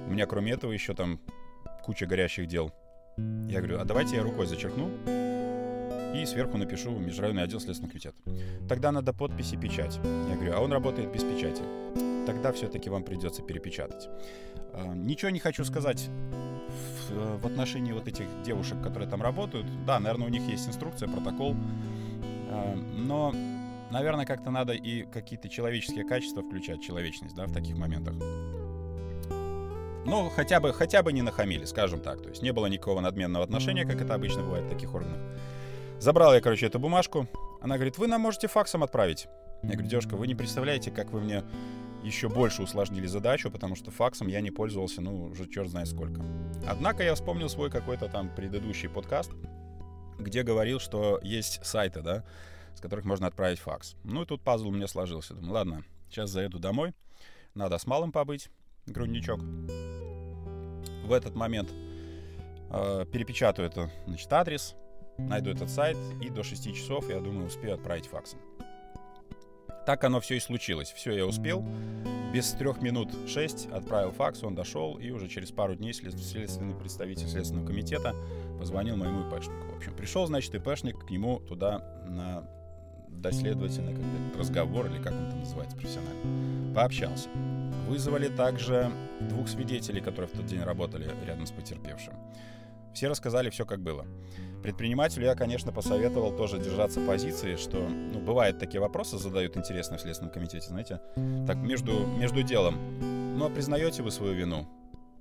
У 0.07 0.11
меня, 0.11 0.27
кроме 0.27 0.53
этого, 0.53 0.73
еще 0.73 0.95
там 0.95 1.21
куча 1.83 2.07
горящих 2.07 2.47
дел. 2.47 2.73
Я 3.49 3.59
говорю, 3.59 3.81
а 3.81 3.85
давайте 3.85 4.17
я 4.17 4.23
рукой 4.23 4.47
зачеркну, 4.47 4.91
и 6.15 6.27
сверху 6.27 6.57
напишу 6.59 6.91
Межрайонный 6.99 7.43
отдел 7.43 7.61
Следственного 7.61 7.91
комитета. 7.91 8.17
Тогда 8.69 8.93
надо 8.93 9.13
подписи 9.13 9.57
печать. 9.57 9.99
Я 10.29 10.35
говорю, 10.35 10.55
а 10.55 10.61
он 10.61 10.73
работает 10.73 11.13
без 11.13 11.23
печати. 11.23 11.63
Тогда 12.27 12.53
все-таки 12.53 12.91
вам 12.91 13.03
придется 13.03 13.43
перепечатать. 13.43 14.09
А, 14.73 14.95
ничего 14.95 15.31
не 15.31 15.41
хочу 15.41 15.65
сказать 15.65 16.09
в, 17.09 17.43
в 17.43 17.47
отношении 17.47 17.93
вот 17.93 18.07
этих 18.09 18.27
девушек, 18.45 18.81
которые 18.83 19.09
там 19.09 19.23
работают. 19.23 19.67
Да, 19.87 19.99
наверное, 19.99 20.27
у 20.27 20.31
них 20.31 20.43
есть 20.49 20.69
инструкция, 20.69 21.09
протокол. 21.09 21.57
А, 22.51 22.75
но 22.97 23.33
наверное, 23.91 24.25
как-то 24.25 24.51
надо 24.51 24.73
и 24.73 25.03
какие-то 25.03 25.49
человеческие 25.49 26.05
качества 26.05 26.43
включать, 26.43 26.83
человечность, 26.83 27.35
да, 27.35 27.47
в 27.47 27.53
таких 27.53 27.77
моментах. 27.77 28.15
Ну, 30.05 30.31
хотя 30.35 30.59
бы, 30.59 30.73
хотя 30.73 31.03
бы 31.03 31.13
не 31.13 31.23
нахамили, 31.23 31.65
скажем 31.65 32.01
так. 32.01 32.23
То 32.23 32.29
есть 32.31 32.43
не 32.43 32.53
было 32.53 32.67
никакого 32.67 33.01
надменного 33.01 33.45
отношения, 33.45 33.85
как 33.85 34.01
это 34.01 34.15
обычно 34.15 34.43
бывает 34.43 34.65
в 34.65 34.71
таких 34.71 34.95
органах. 34.95 35.21
Забрал 36.03 36.35
я, 36.35 36.41
короче, 36.41 36.67
эту 36.67 36.81
бумажку. 36.81 37.29
Она 37.61 37.77
говорит, 37.77 37.97
вы 37.97 38.09
нам 38.09 38.23
можете 38.23 38.49
факсом 38.49 38.83
отправить. 38.83 39.29
Я 39.63 39.75
говорю, 39.75 39.89
девушка, 39.89 40.17
вы 40.17 40.27
не 40.27 40.35
представляете, 40.35 40.91
как 40.91 41.13
вы 41.13 41.21
мне 41.21 41.45
еще 42.03 42.29
больше 42.29 42.65
усложнили 42.65 43.07
задачу, 43.07 43.53
потому 43.53 43.77
что 43.77 43.93
факсом 43.93 44.27
я 44.27 44.41
не 44.41 44.51
пользовался, 44.51 45.01
ну, 45.01 45.27
уже 45.27 45.49
черт 45.49 45.69
знает 45.69 45.87
сколько. 45.87 46.21
Однако 46.67 47.05
я 47.05 47.15
вспомнил 47.15 47.49
свой 47.49 47.71
какой-то 47.71 48.09
там 48.09 48.35
предыдущий 48.35 48.89
подкаст, 48.89 49.31
где 50.19 50.43
говорил, 50.43 50.81
что 50.81 51.21
есть 51.23 51.65
сайты, 51.65 52.01
да, 52.01 52.25
с 52.75 52.81
которых 52.81 53.05
можно 53.05 53.29
отправить 53.29 53.61
факс. 53.61 53.95
Ну 54.03 54.23
и 54.23 54.27
тут 54.27 54.43
пазл 54.43 54.71
у 54.71 54.73
меня 54.73 54.89
сложился. 54.89 55.35
Думаю, 55.35 55.53
ладно, 55.53 55.85
сейчас 56.11 56.31
заеду 56.31 56.59
домой, 56.59 56.95
надо 57.55 57.79
с 57.79 57.87
малым 57.87 58.11
побыть, 58.11 58.51
грудничок. 58.87 59.39
В 61.05 61.13
этот 61.13 61.37
момент 61.37 61.71
э, 62.71 63.07
перепечатаю 63.13 63.69
это, 63.69 63.89
значит, 64.09 64.33
адрес, 64.33 64.75
найду 65.19 65.51
этот 65.51 65.71
сайт, 65.71 65.97
и 66.21 66.31
до 66.31 66.43
6 66.43 66.75
часов, 66.75 67.09
я 67.09 67.21
думаю, 67.21 67.47
успею 67.47 67.75
отправить 67.75 68.07
факсом. 68.07 68.39
Так 69.87 70.05
оно 70.05 70.21
все 70.21 70.37
и 70.37 70.41
случилось. 70.41 70.93
Все 70.93 71.13
я 71.13 71.27
успел. 71.27 71.65
Без 72.33 72.53
трех 72.53 72.81
минут 72.81 73.11
шесть 73.27 73.69
отправил 73.71 74.11
факс, 74.13 74.43
он 74.43 74.55
дошел, 74.55 74.97
и 74.97 75.11
уже 75.11 75.29
через 75.29 75.51
пару 75.51 75.75
дней 75.75 75.93
следственный 75.93 76.75
представитель 76.75 77.29
Следственного 77.29 77.67
комитета 77.67 78.15
позвонил 78.59 78.97
моему 78.97 79.29
ИПшнику. 79.29 79.73
В 79.73 79.77
общем, 79.77 79.95
пришел, 79.95 80.27
значит, 80.27 80.55
ИПшник 80.55 81.07
к 81.07 81.11
нему 81.11 81.41
туда 81.41 81.81
на 82.07 82.49
доследовательный 83.09 83.95
как 83.95 84.41
разговор, 84.41 84.87
или 84.87 85.03
как 85.03 85.13
он 85.13 85.31
там 85.31 85.41
называется 85.41 85.77
профессионально. 85.77 86.75
Пообщался. 86.75 87.29
Вызвали 87.89 88.29
также 88.29 88.91
двух 89.29 89.49
свидетелей, 89.49 90.01
которые 90.01 90.29
в 90.29 90.33
тот 90.33 90.47
день 90.47 90.63
работали 90.63 91.11
рядом 91.27 91.45
с 91.45 91.51
потерпевшим. 91.51 92.15
Все 92.95 93.09
рассказали 93.09 93.51
все, 93.51 93.65
как 93.65 93.81
было. 93.81 94.07
Предпринимателю 94.63 95.25
я, 95.27 95.35
конечно, 95.35 95.73
посоветовал 95.73 96.37
тоже 96.37 96.59
держаться 96.59 97.01
позиции, 97.01 97.57
что, 97.57 97.79
ну, 97.79 98.21
бывают 98.21 98.59
такие 98.59 98.81
вопросы, 98.81 99.19
задают 99.19 99.57
интересные 99.57 99.99
в 99.99 100.03
Следственном 100.03 100.33
комитете, 100.33 100.69
знаете, 100.69 101.01
так, 101.47 101.57
между, 101.57 102.07
между 102.07 102.43
делом. 102.43 102.79
Ну, 103.37 103.45
а 103.45 103.51
признаете 103.51 104.03
вы 104.03 104.11
свою 104.11 104.35
вину? 104.35 104.69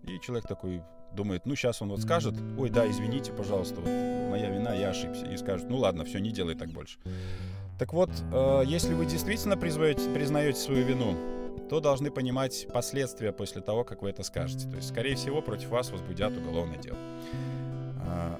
И 0.03 0.19
человек 0.19 0.47
такой 0.47 0.83
думает, 1.13 1.45
ну, 1.45 1.55
сейчас 1.55 1.81
он 1.81 1.89
вот 1.89 2.01
скажет, 2.01 2.35
ой, 2.57 2.69
да, 2.69 2.89
извините, 2.89 3.31
пожалуйста, 3.31 3.81
вот 3.81 3.89
моя 4.29 4.49
вина, 4.49 4.73
я 4.73 4.89
ошибся. 4.89 5.25
И 5.25 5.37
скажет, 5.37 5.69
ну, 5.69 5.77
ладно, 5.77 6.05
все, 6.05 6.19
не 6.19 6.31
делай 6.31 6.55
так 6.55 6.69
больше. 6.69 6.99
Так 7.79 7.93
вот, 7.93 8.11
э, 8.31 8.63
если 8.65 8.93
вы 8.93 9.05
действительно 9.05 9.57
признаете, 9.57 10.07
признаете 10.13 10.59
свою 10.59 10.85
вину, 10.85 11.15
то 11.69 11.79
должны 11.79 12.11
понимать 12.11 12.67
последствия 12.71 13.31
после 13.31 13.61
того, 13.61 13.83
как 13.83 14.01
вы 14.01 14.09
это 14.09 14.23
скажете. 14.23 14.69
То 14.69 14.75
есть, 14.75 14.89
скорее 14.89 15.15
всего, 15.15 15.41
против 15.41 15.69
вас 15.69 15.89
возбудят 15.89 16.35
уголовное 16.37 16.77
дело. 16.77 16.97
А, 18.11 18.39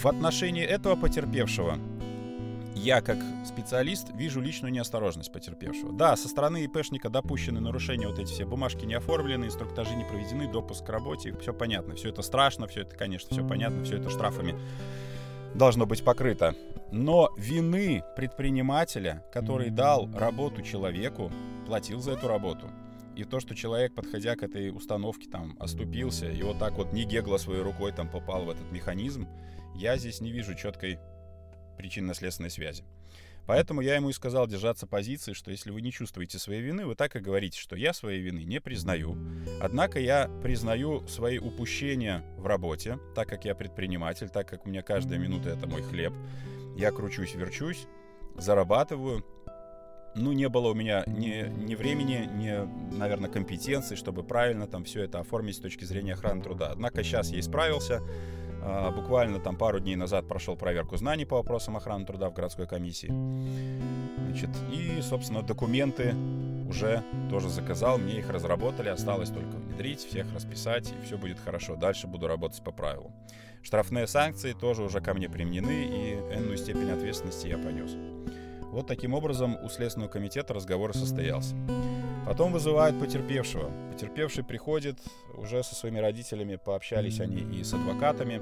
в 0.00 0.06
отношении 0.06 0.64
этого 0.64 0.96
потерпевшего 0.96 1.78
я, 2.76 3.02
как 3.02 3.18
специалист, 3.44 4.08
вижу 4.14 4.40
личную 4.40 4.72
неосторожность 4.72 5.32
потерпевшего. 5.32 5.92
Да, 5.92 6.16
со 6.16 6.28
стороны 6.28 6.64
ИПшника 6.64 7.10
допущены 7.10 7.60
нарушения, 7.60 8.06
вот 8.06 8.18
эти 8.18 8.30
все 8.30 8.46
бумажки 8.46 8.84
не 8.84 8.94
оформлены, 8.94 9.46
инструктажи 9.46 9.94
не 9.96 10.04
проведены, 10.04 10.50
допуск 10.50 10.86
к 10.86 10.88
работе, 10.88 11.36
все 11.40 11.52
понятно. 11.52 11.96
Все 11.96 12.08
это 12.08 12.22
страшно, 12.22 12.66
все 12.68 12.82
это, 12.82 12.96
конечно, 12.96 13.30
все 13.30 13.46
понятно, 13.46 13.84
все 13.84 13.96
это 13.96 14.08
штрафами 14.08 14.54
должно 15.54 15.84
быть 15.84 16.04
покрыто. 16.04 16.54
Но 16.92 17.30
вины 17.36 18.02
предпринимателя, 18.16 19.24
который 19.32 19.70
дал 19.70 20.08
работу 20.14 20.62
человеку, 20.62 21.30
платил 21.66 22.00
за 22.00 22.12
эту 22.12 22.28
работу, 22.28 22.70
и 23.20 23.24
то, 23.24 23.38
что 23.38 23.54
человек, 23.54 23.94
подходя 23.94 24.34
к 24.34 24.42
этой 24.42 24.70
установке, 24.70 25.28
там, 25.28 25.54
оступился, 25.60 26.30
и 26.30 26.42
вот 26.42 26.58
так 26.58 26.72
вот 26.72 26.92
не 26.92 27.04
гегло 27.04 27.36
своей 27.36 27.60
рукой 27.60 27.92
там 27.92 28.08
попал 28.08 28.44
в 28.44 28.50
этот 28.50 28.72
механизм, 28.72 29.28
я 29.74 29.98
здесь 29.98 30.20
не 30.20 30.32
вижу 30.32 30.54
четкой 30.54 30.98
причинно-следственной 31.76 32.50
связи. 32.50 32.84
Поэтому 33.46 33.80
я 33.80 33.96
ему 33.96 34.10
и 34.10 34.12
сказал 34.12 34.46
держаться 34.46 34.86
позиции, 34.86 35.32
что 35.32 35.50
если 35.50 35.70
вы 35.70 35.82
не 35.82 35.92
чувствуете 35.92 36.38
своей 36.38 36.62
вины, 36.62 36.86
вы 36.86 36.94
так 36.94 37.16
и 37.16 37.20
говорите, 37.20 37.58
что 37.58 37.76
я 37.76 37.92
своей 37.92 38.20
вины 38.20 38.44
не 38.44 38.60
признаю. 38.60 39.16
Однако 39.60 39.98
я 39.98 40.30
признаю 40.42 41.06
свои 41.06 41.38
упущения 41.38 42.24
в 42.38 42.46
работе, 42.46 42.98
так 43.14 43.28
как 43.28 43.44
я 43.44 43.54
предприниматель, 43.54 44.30
так 44.30 44.48
как 44.48 44.64
у 44.64 44.68
меня 44.68 44.82
каждая 44.82 45.18
минута 45.18 45.50
это 45.50 45.66
мой 45.66 45.82
хлеб. 45.82 46.14
Я 46.76 46.90
кручусь, 46.92 47.34
верчусь, 47.34 47.86
зарабатываю, 48.36 49.24
ну, 50.14 50.32
не 50.32 50.48
было 50.48 50.68
у 50.68 50.74
меня 50.74 51.04
ни, 51.06 51.48
ни 51.64 51.74
времени, 51.74 52.28
ни, 52.34 52.96
наверное, 52.96 53.30
компетенции, 53.30 53.94
чтобы 53.94 54.22
правильно 54.22 54.66
там 54.66 54.84
все 54.84 55.02
это 55.04 55.20
оформить 55.20 55.56
с 55.56 55.60
точки 55.60 55.84
зрения 55.84 56.14
охраны 56.14 56.42
труда. 56.42 56.70
Однако 56.72 57.02
сейчас 57.02 57.30
я 57.30 57.40
исправился. 57.40 58.02
А, 58.62 58.90
буквально 58.90 59.38
там 59.38 59.56
пару 59.56 59.80
дней 59.80 59.96
назад 59.96 60.28
прошел 60.28 60.56
проверку 60.56 60.96
знаний 60.96 61.24
по 61.24 61.36
вопросам 61.36 61.76
охраны 61.76 62.04
труда 62.04 62.28
в 62.28 62.34
городской 62.34 62.66
комиссии. 62.66 63.08
Значит, 64.26 64.50
и, 64.72 65.00
собственно, 65.00 65.42
документы 65.42 66.14
уже 66.68 67.02
тоже 67.30 67.48
заказал, 67.48 67.98
мне 67.98 68.18
их 68.18 68.30
разработали, 68.30 68.88
осталось 68.88 69.30
только 69.30 69.56
внедрить, 69.56 70.00
всех 70.00 70.32
расписать, 70.34 70.92
и 70.92 71.06
все 71.06 71.16
будет 71.16 71.38
хорошо. 71.40 71.76
Дальше 71.76 72.06
буду 72.06 72.26
работать 72.26 72.62
по 72.62 72.70
правилам. 72.70 73.12
Штрафные 73.62 74.06
санкции 74.06 74.52
тоже 74.52 74.82
уже 74.82 75.00
ко 75.00 75.14
мне 75.14 75.28
применены, 75.28 75.84
и 75.84 76.14
энную 76.34 76.56
степень 76.56 76.90
ответственности 76.90 77.48
я 77.48 77.58
понес. 77.58 77.96
Вот 78.70 78.86
таким 78.86 79.14
образом 79.14 79.58
у 79.64 79.68
Следственного 79.68 80.08
комитета 80.08 80.54
разговор 80.54 80.94
состоялся. 80.94 81.56
Потом 82.24 82.52
вызывают 82.52 82.98
потерпевшего. 83.00 83.70
Потерпевший 83.92 84.44
приходит, 84.44 84.96
уже 85.36 85.64
со 85.64 85.74
своими 85.74 85.98
родителями 85.98 86.56
пообщались 86.56 87.18
они 87.18 87.40
и 87.58 87.64
с 87.64 87.74
адвокатами. 87.74 88.40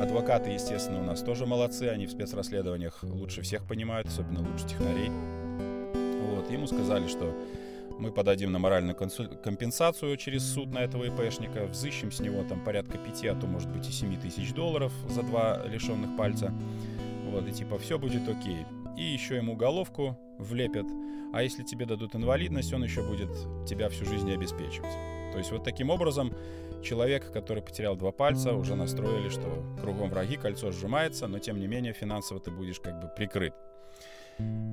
Адвокаты, 0.00 0.50
естественно, 0.50 1.00
у 1.00 1.04
нас 1.04 1.20
тоже 1.20 1.44
молодцы, 1.44 1.84
они 1.84 2.06
в 2.06 2.10
спецрасследованиях 2.10 3.02
лучше 3.02 3.42
всех 3.42 3.66
понимают, 3.66 4.08
особенно 4.08 4.40
лучше 4.40 4.66
технарей. 4.66 5.10
Вот, 5.10 6.50
ему 6.50 6.66
сказали, 6.66 7.06
что 7.06 7.36
мы 7.98 8.10
подадим 8.10 8.52
на 8.52 8.58
моральную 8.58 8.96
компенсацию 8.96 10.16
через 10.16 10.44
суд 10.44 10.72
на 10.72 10.78
этого 10.78 11.04
ИПшника, 11.04 11.66
взыщем 11.66 12.10
с 12.10 12.20
него 12.20 12.42
там 12.44 12.64
порядка 12.64 12.96
5, 12.96 13.24
а 13.26 13.34
то 13.34 13.46
может 13.46 13.68
быть 13.68 13.86
и 13.86 13.92
7 13.92 14.18
тысяч 14.18 14.54
долларов 14.54 14.92
за 15.10 15.22
два 15.22 15.62
лишенных 15.66 16.16
пальца. 16.16 16.54
Вот, 17.26 17.46
и 17.46 17.52
типа 17.52 17.78
все 17.78 17.98
будет 17.98 18.26
окей 18.26 18.64
и 18.98 19.04
еще 19.04 19.36
ему 19.36 19.54
головку 19.54 20.18
влепят, 20.38 20.86
а 21.32 21.42
если 21.42 21.62
тебе 21.62 21.86
дадут 21.86 22.16
инвалидность, 22.16 22.72
он 22.72 22.82
еще 22.82 23.06
будет 23.06 23.30
тебя 23.66 23.88
всю 23.88 24.04
жизнь 24.04 24.32
обеспечивать. 24.32 24.92
То 25.30 25.38
есть 25.38 25.52
вот 25.52 25.62
таким 25.62 25.90
образом 25.90 26.34
человек, 26.82 27.32
который 27.32 27.62
потерял 27.62 27.96
два 27.96 28.10
пальца, 28.10 28.54
уже 28.54 28.74
настроили, 28.74 29.28
что 29.28 29.62
кругом 29.80 30.10
враги, 30.10 30.36
кольцо 30.36 30.72
сжимается, 30.72 31.28
но 31.28 31.38
тем 31.38 31.60
не 31.60 31.68
менее 31.68 31.92
финансово 31.92 32.40
ты 32.40 32.50
будешь 32.50 32.80
как 32.80 33.00
бы 33.00 33.08
прикрыт. 33.08 33.54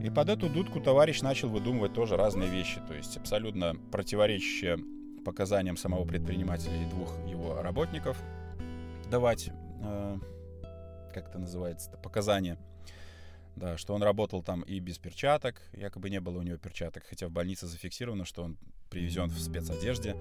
И 0.04 0.10
под 0.10 0.30
эту 0.30 0.50
дудку 0.50 0.80
товарищ 0.80 1.22
начал 1.22 1.50
выдумывать 1.50 1.94
тоже 1.94 2.18
разные 2.18 2.50
вещи, 2.50 2.80
то 2.88 2.94
есть 2.94 3.18
абсолютно 3.18 3.74
противоречащие 3.92 4.78
показаниям 5.24 5.76
самого 5.76 6.06
предпринимателя 6.06 6.76
и 6.82 6.86
двух 6.86 7.12
его 7.28 7.62
работников 7.62 8.18
давать, 9.10 9.50
э, 9.82 10.18
как 11.14 11.30
это 11.30 11.40
называется, 11.40 11.92
показания– 12.02 12.58
да, 13.56 13.78
что 13.78 13.94
он 13.94 14.04
работал 14.04 14.44
там 14.44 14.62
и 14.62 14.80
без 14.80 14.98
перчаток, 14.98 15.62
якобы 15.74 16.10
не 16.10 16.20
было 16.20 16.40
у 16.40 16.42
него 16.42 16.58
перчаток, 16.58 17.04
хотя 17.08 17.28
в 17.28 17.32
больнице 17.32 17.68
зафиксировано, 17.68 18.26
что 18.26 18.44
он 18.44 18.58
привезен 18.90 19.30
в 19.30 19.40
спецодежде, 19.40 20.16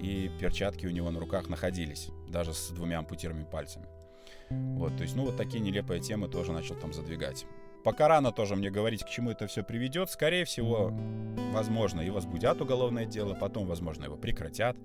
и 0.00 0.30
перчатки 0.40 0.86
у 0.86 0.90
него 0.90 1.10
на 1.10 1.20
руках 1.20 1.48
находились, 1.48 2.08
даже 2.28 2.54
с 2.54 2.70
двумя 2.70 2.98
ампутированными 2.98 3.48
пальцами. 3.50 3.86
Вот, 4.50 4.96
то 4.96 5.02
есть, 5.02 5.16
ну, 5.16 5.24
вот 5.24 5.36
такие 5.36 5.60
нелепые 5.60 6.00
темы 6.00 6.28
тоже 6.28 6.52
начал 6.52 6.74
там 6.76 6.92
задвигать. 6.92 7.46
Пока 7.82 8.08
рано 8.08 8.32
тоже 8.32 8.56
мне 8.56 8.70
говорить, 8.70 9.04
к 9.04 9.08
чему 9.10 9.30
это 9.30 9.46
все 9.46 9.62
приведет. 9.62 10.10
Скорее 10.10 10.44
всего, 10.46 10.90
возможно, 11.52 12.00
и 12.00 12.08
возбудят 12.08 12.60
уголовное 12.60 13.04
дело, 13.04 13.34
потом, 13.34 13.66
возможно, 13.66 14.04
его 14.04 14.16
прекратят. 14.16 14.76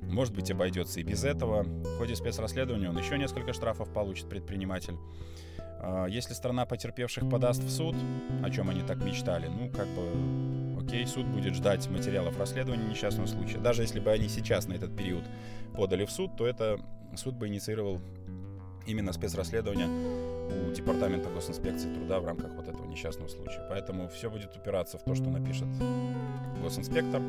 Может 0.00 0.34
быть, 0.34 0.50
обойдется 0.50 0.98
и 0.98 1.04
без 1.04 1.22
этого. 1.22 1.62
В 1.62 1.98
ходе 1.98 2.16
спецрасследования 2.16 2.88
он 2.88 2.98
еще 2.98 3.16
несколько 3.16 3.52
штрафов 3.52 3.92
получит 3.92 4.28
предприниматель. 4.28 4.96
А, 5.82 6.06
если 6.06 6.32
страна 6.32 6.64
потерпевших 6.64 7.28
подаст 7.28 7.62
в 7.62 7.70
суд, 7.70 7.96
о 8.42 8.50
чем 8.50 8.70
они 8.70 8.82
так 8.82 9.04
мечтали, 9.04 9.48
ну, 9.48 9.68
как 9.68 9.88
бы, 9.88 10.80
окей, 10.80 11.06
суд 11.06 11.26
будет 11.26 11.54
ждать 11.54 11.88
материалов 11.88 12.38
расследования 12.38 12.84
несчастного 12.84 13.26
случая. 13.26 13.58
Даже 13.58 13.82
если 13.82 13.98
бы 13.98 14.10
они 14.10 14.28
сейчас 14.28 14.68
на 14.68 14.74
этот 14.74 14.96
период 14.96 15.24
подали 15.74 16.04
в 16.04 16.10
суд, 16.10 16.36
то 16.36 16.46
это 16.46 16.80
суд 17.16 17.34
бы 17.34 17.48
инициировал 17.48 18.00
именно 18.86 19.12
спецрасследование 19.12 19.88
у 19.88 20.72
Департамента 20.72 21.28
госинспекции 21.30 21.92
труда 21.92 22.20
в 22.20 22.26
рамках 22.26 22.52
вот 22.54 22.68
этого 22.68 22.86
несчастного 22.86 23.28
случая. 23.28 23.64
Поэтому 23.68 24.08
все 24.08 24.30
будет 24.30 24.56
упираться 24.56 24.98
в 24.98 25.02
то, 25.02 25.14
что 25.14 25.30
напишет 25.30 25.66
госинспектор. 26.60 27.20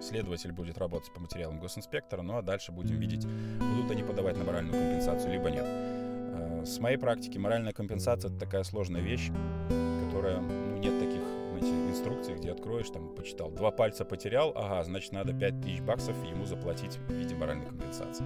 Следователь 0.00 0.52
будет 0.52 0.78
работать 0.78 1.12
по 1.12 1.20
материалам 1.20 1.58
госинспектора, 1.58 2.22
ну 2.22 2.36
а 2.36 2.42
дальше 2.42 2.70
будем 2.70 2.96
видеть, 2.96 3.26
будут 3.58 3.90
они 3.90 4.04
подавать 4.04 4.36
на 4.36 4.44
моральную 4.44 4.72
компенсацию, 4.72 5.32
либо 5.32 5.50
нет. 5.50 5.66
С 6.68 6.80
моей 6.80 6.98
практики 6.98 7.38
моральная 7.38 7.72
компенсация— 7.72 8.28
это 8.30 8.38
такая 8.38 8.62
сложная 8.62 9.00
вещь, 9.00 9.30
которая, 10.04 10.40
ну, 10.40 10.76
нет 10.76 10.98
таких 10.98 11.22
интернете 11.58 11.90
инструкции, 11.90 12.34
где 12.34 12.52
откроешь, 12.52 12.90
там, 12.90 13.08
почитал. 13.14 13.50
Два 13.50 13.70
пальца 13.70 14.04
потерял, 14.04 14.52
ага, 14.54 14.84
значит, 14.84 15.12
надо 15.12 15.32
5000 15.32 15.80
баксов 15.80 16.16
ему 16.24 16.44
заплатить 16.44 16.98
в 17.08 17.12
виде 17.12 17.34
моральной 17.34 17.66
компенсации. 17.66 18.24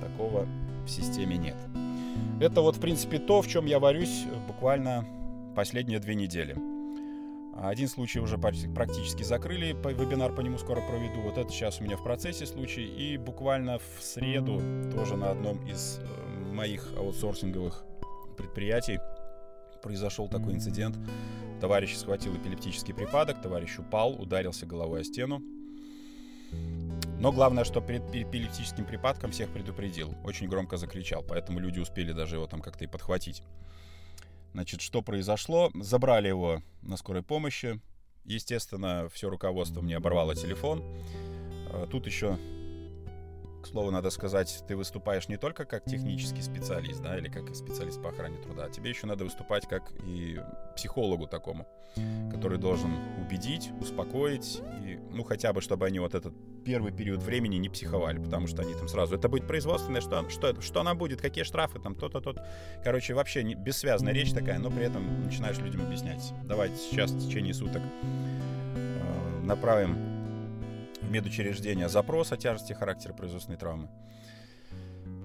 Такого 0.00 0.46
в 0.84 0.88
системе 0.88 1.36
нет. 1.36 1.56
Это 2.40 2.60
вот, 2.60 2.76
в 2.76 2.80
принципе, 2.80 3.18
то, 3.18 3.40
в 3.42 3.48
чем 3.48 3.66
я 3.66 3.78
варюсь 3.78 4.24
буквально 4.46 5.06
последние 5.54 6.00
две 6.00 6.14
недели. 6.14 6.56
Один 7.56 7.88
случай 7.88 8.20
уже 8.20 8.38
практически 8.38 9.22
закрыли, 9.22 9.72
вебинар 9.72 10.34
по 10.34 10.40
нему 10.40 10.56
скоро 10.58 10.80
проведу. 10.80 11.20
Вот 11.20 11.36
это 11.36 11.50
сейчас 11.52 11.80
у 11.80 11.84
меня 11.84 11.96
в 11.96 12.02
процессе 12.02 12.46
случай. 12.46 12.84
И 12.84 13.18
буквально 13.18 13.78
в 13.78 14.02
среду 14.02 14.60
тоже 14.94 15.16
на 15.16 15.30
одном 15.30 15.58
из 15.66 15.98
э, 15.98 16.29
моих 16.50 16.92
аутсорсинговых 16.96 17.84
предприятий 18.36 18.98
произошел 19.82 20.28
такой 20.28 20.54
инцидент. 20.54 20.98
Товарищ 21.60 21.96
схватил 21.96 22.36
эпилептический 22.36 22.94
припадок, 22.94 23.40
товарищ 23.42 23.78
упал, 23.78 24.12
ударился 24.20 24.66
головой 24.66 25.00
о 25.00 25.04
стену. 25.04 25.42
Но 27.20 27.32
главное, 27.32 27.64
что 27.64 27.80
перед 27.80 28.02
эпилептическим 28.14 28.86
припадком 28.86 29.30
всех 29.30 29.50
предупредил. 29.52 30.14
Очень 30.24 30.48
громко 30.48 30.78
закричал, 30.78 31.22
поэтому 31.22 31.60
люди 31.60 31.78
успели 31.78 32.12
даже 32.12 32.36
его 32.36 32.46
там 32.46 32.60
как-то 32.62 32.84
и 32.84 32.86
подхватить. 32.86 33.42
Значит, 34.52 34.80
что 34.80 35.02
произошло? 35.02 35.70
Забрали 35.74 36.28
его 36.28 36.62
на 36.82 36.96
скорой 36.96 37.22
помощи. 37.22 37.80
Естественно, 38.24 39.08
все 39.12 39.28
руководство 39.28 39.80
мне 39.80 39.96
оборвало 39.96 40.34
телефон. 40.34 40.82
А, 41.72 41.86
тут 41.86 42.06
еще 42.06 42.38
к 43.60 43.66
слову, 43.66 43.90
надо 43.90 44.10
сказать, 44.10 44.64
ты 44.66 44.76
выступаешь 44.76 45.28
не 45.28 45.36
только 45.36 45.64
как 45.64 45.84
технический 45.84 46.42
специалист, 46.42 47.02
да, 47.02 47.16
или 47.18 47.28
как 47.28 47.54
специалист 47.54 48.02
по 48.02 48.10
охране 48.10 48.38
труда, 48.38 48.64
а 48.64 48.70
тебе 48.70 48.90
еще 48.90 49.06
надо 49.06 49.24
выступать 49.24 49.68
как 49.68 49.92
и 50.04 50.40
психологу 50.76 51.26
такому, 51.26 51.66
который 52.30 52.58
должен 52.58 52.90
убедить, 53.20 53.70
успокоить, 53.80 54.60
и, 54.84 54.98
ну, 55.10 55.24
хотя 55.24 55.52
бы, 55.52 55.60
чтобы 55.60 55.86
они 55.86 55.98
вот 55.98 56.14
этот 56.14 56.34
первый 56.64 56.92
период 56.92 57.22
времени 57.22 57.56
не 57.56 57.68
психовали, 57.68 58.18
потому 58.18 58.46
что 58.46 58.62
они 58.62 58.74
там 58.74 58.88
сразу, 58.88 59.16
это 59.16 59.28
будет 59.28 59.46
производственное, 59.46 60.00
что, 60.00 60.28
что, 60.30 60.60
что 60.60 60.80
она 60.80 60.94
будет, 60.94 61.20
какие 61.20 61.44
штрафы, 61.44 61.78
там, 61.78 61.94
то-то, 61.94 62.20
то 62.20 62.34
Короче, 62.82 63.14
вообще 63.14 63.42
не, 63.42 63.54
бессвязная 63.54 64.12
речь 64.12 64.32
такая, 64.32 64.58
но 64.58 64.70
при 64.70 64.84
этом 64.84 65.22
начинаешь 65.24 65.58
людям 65.58 65.82
объяснять. 65.82 66.32
Давайте 66.44 66.76
сейчас 66.76 67.10
в 67.10 67.26
течение 67.26 67.54
суток 67.54 67.82
э, 68.74 69.40
направим 69.42 70.09
медучреждения 71.10 71.88
запрос 71.88 72.32
о 72.32 72.36
тяжести 72.36 72.72
характера 72.72 73.12
производственной 73.12 73.58
травмы. 73.58 73.88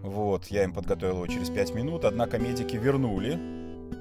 Вот, 0.01 0.47
я 0.47 0.63
им 0.63 0.73
подготовил 0.73 1.15
его 1.15 1.27
через 1.27 1.49
5 1.49 1.73
минут, 1.73 2.05
однако 2.05 2.37
медики 2.37 2.75
вернули 2.75 3.39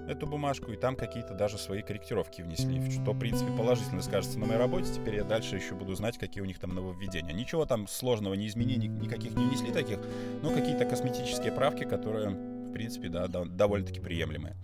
эту 0.09 0.27
бумажку, 0.27 0.71
и 0.73 0.77
там 0.77 0.97
какие-то 0.97 1.35
даже 1.35 1.57
свои 1.59 1.83
корректировки 1.83 2.43
внесли, 2.43 2.91
что, 2.91 3.13
в 3.13 3.19
принципе, 3.19 3.51
положительно 3.53 4.03
скажется 4.03 4.39
на 4.39 4.47
моей 4.47 4.59
работе. 4.59 4.93
Теперь 4.93 5.17
я 5.17 5.25
дальше 5.25 5.57
еще 5.57 5.75
буду 5.75 5.95
знать, 5.95 6.19
какие 6.19 6.43
у 6.43 6.47
них 6.47 6.59
там 6.59 6.75
нововведения. 6.75 7.33
Ничего 7.33 7.65
там 7.65 7.87
сложного, 7.87 8.35
не 8.35 8.47
изменений 8.49 8.89
никаких 8.89 9.35
не 9.35 9.47
внесли 9.47 9.73
таких, 9.73 9.99
но 10.43 10.51
какие-то 10.51 10.85
косметические 10.85 11.53
правки, 11.53 11.85
которые, 11.85 12.31
в 12.31 12.73
принципе, 12.73 13.09
да, 13.09 13.29
довольно-таки 13.29 14.01
приемлемые. 14.01 14.57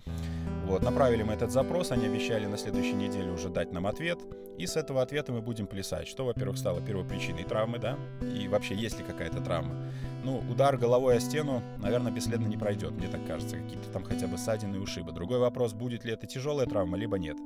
Вот, 0.70 0.82
направили 0.82 1.24
мы 1.24 1.32
этот 1.32 1.50
запрос, 1.50 1.90
они 1.90 2.06
обещали 2.06 2.46
на 2.46 2.56
следующей 2.56 2.92
неделе 2.92 3.32
уже 3.32 3.48
дать 3.48 3.72
нам 3.72 3.88
ответ, 3.88 4.20
и 4.56 4.68
с 4.68 4.76
этого 4.76 5.02
ответа 5.02 5.32
мы 5.32 5.42
будем 5.42 5.66
плясать. 5.66 6.06
Что, 6.06 6.24
во-первых, 6.24 6.58
стало 6.58 6.80
первой 6.80 7.04
причиной 7.04 7.42
травмы, 7.42 7.80
да, 7.80 7.98
и 8.22 8.46
вообще 8.46 8.76
есть 8.76 8.96
ли 8.96 9.04
какая-то 9.04 9.40
травма. 9.40 9.74
Ну, 10.22 10.38
удар 10.48 10.76
головой 10.76 11.16
о 11.16 11.20
стену, 11.20 11.60
наверное, 11.78 12.12
бесследно 12.12 12.46
не 12.46 12.56
пройдет, 12.56 12.92
мне 12.92 13.08
так 13.08 13.26
кажется, 13.26 13.56
какие-то 13.56 13.90
там 13.90 14.04
хотя 14.04 14.28
бы 14.28 14.38
ссадины 14.38 14.76
и 14.76 14.78
ушибы. 14.78 15.10
Другой 15.10 15.40
вопрос, 15.40 15.72
будет 15.72 16.04
ли 16.04 16.12
это 16.12 16.28
тяжелая 16.28 16.68
травма, 16.68 16.96
либо 16.96 17.18
нет. 17.18 17.36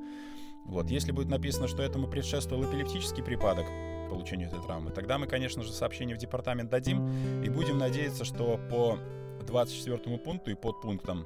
Вот, 0.65 0.91
если 0.91 1.11
будет 1.11 1.29
написано, 1.29 1.67
что 1.67 1.81
этому 1.81 2.07
предшествовал 2.07 2.63
эпилептический 2.65 3.23
припадок, 3.23 3.65
получению 4.07 4.49
этой 4.49 4.61
травмы, 4.61 4.91
тогда 4.91 5.17
мы, 5.17 5.25
конечно 5.25 5.63
же, 5.63 5.73
сообщение 5.73 6.15
в 6.15 6.19
департамент 6.19 6.69
дадим 6.69 7.41
и 7.43 7.49
будем 7.49 7.79
надеяться, 7.79 8.23
что 8.23 8.59
по 8.69 8.99
24 9.47 10.19
пункту 10.19 10.51
и 10.51 10.53
подпунктам 10.53 11.25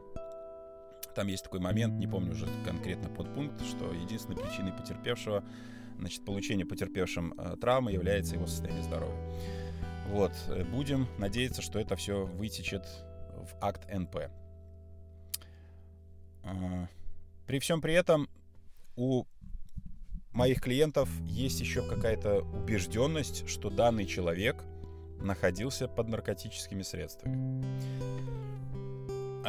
там 1.13 1.27
есть 1.27 1.43
такой 1.43 1.59
момент, 1.59 1.95
не 1.95 2.07
помню 2.07 2.31
уже 2.31 2.47
конкретно 2.65 3.09
подпункт, 3.09 3.61
что 3.65 3.91
единственной 3.93 4.37
причиной 4.37 4.71
потерпевшего, 4.73 5.43
значит, 5.97 6.25
получения 6.25 6.65
потерпевшим 6.65 7.33
э, 7.37 7.55
травмы 7.57 7.91
является 7.91 8.35
его 8.35 8.47
состояние 8.47 8.83
здоровья. 8.83 9.17
Вот, 10.07 10.31
э, 10.47 10.63
будем 10.63 11.07
надеяться, 11.17 11.61
что 11.61 11.79
это 11.79 11.95
все 11.95 12.25
вытечет 12.25 12.85
в 13.35 13.55
акт 13.61 13.87
НП. 13.91 14.29
Э, 16.43 16.87
при 17.45 17.59
всем 17.59 17.81
при 17.81 17.93
этом 17.93 18.29
у 18.95 19.25
моих 20.31 20.61
клиентов 20.61 21.09
есть 21.21 21.59
еще 21.59 21.87
какая-то 21.87 22.41
убежденность, 22.41 23.47
что 23.47 23.69
данный 23.69 24.05
человек 24.05 24.63
находился 25.21 25.87
под 25.87 26.07
наркотическими 26.07 26.81
средствами 26.81 27.63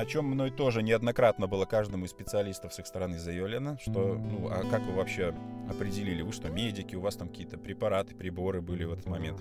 о 0.00 0.06
чем 0.06 0.26
мной 0.26 0.50
тоже 0.50 0.82
неоднократно 0.82 1.46
было 1.46 1.66
каждому 1.66 2.06
из 2.06 2.10
специалистов 2.10 2.72
с 2.72 2.78
их 2.78 2.86
стороны 2.86 3.18
заявлено, 3.18 3.76
что, 3.80 4.14
ну, 4.14 4.48
а 4.50 4.64
как 4.70 4.82
вы 4.82 4.92
вообще 4.92 5.34
определили, 5.68 6.22
вы 6.22 6.32
что, 6.32 6.48
медики, 6.48 6.94
у 6.94 7.00
вас 7.00 7.16
там 7.16 7.28
какие-то 7.28 7.58
препараты, 7.58 8.14
приборы 8.14 8.60
были 8.60 8.84
в 8.84 8.92
этот 8.92 9.06
момент? 9.06 9.40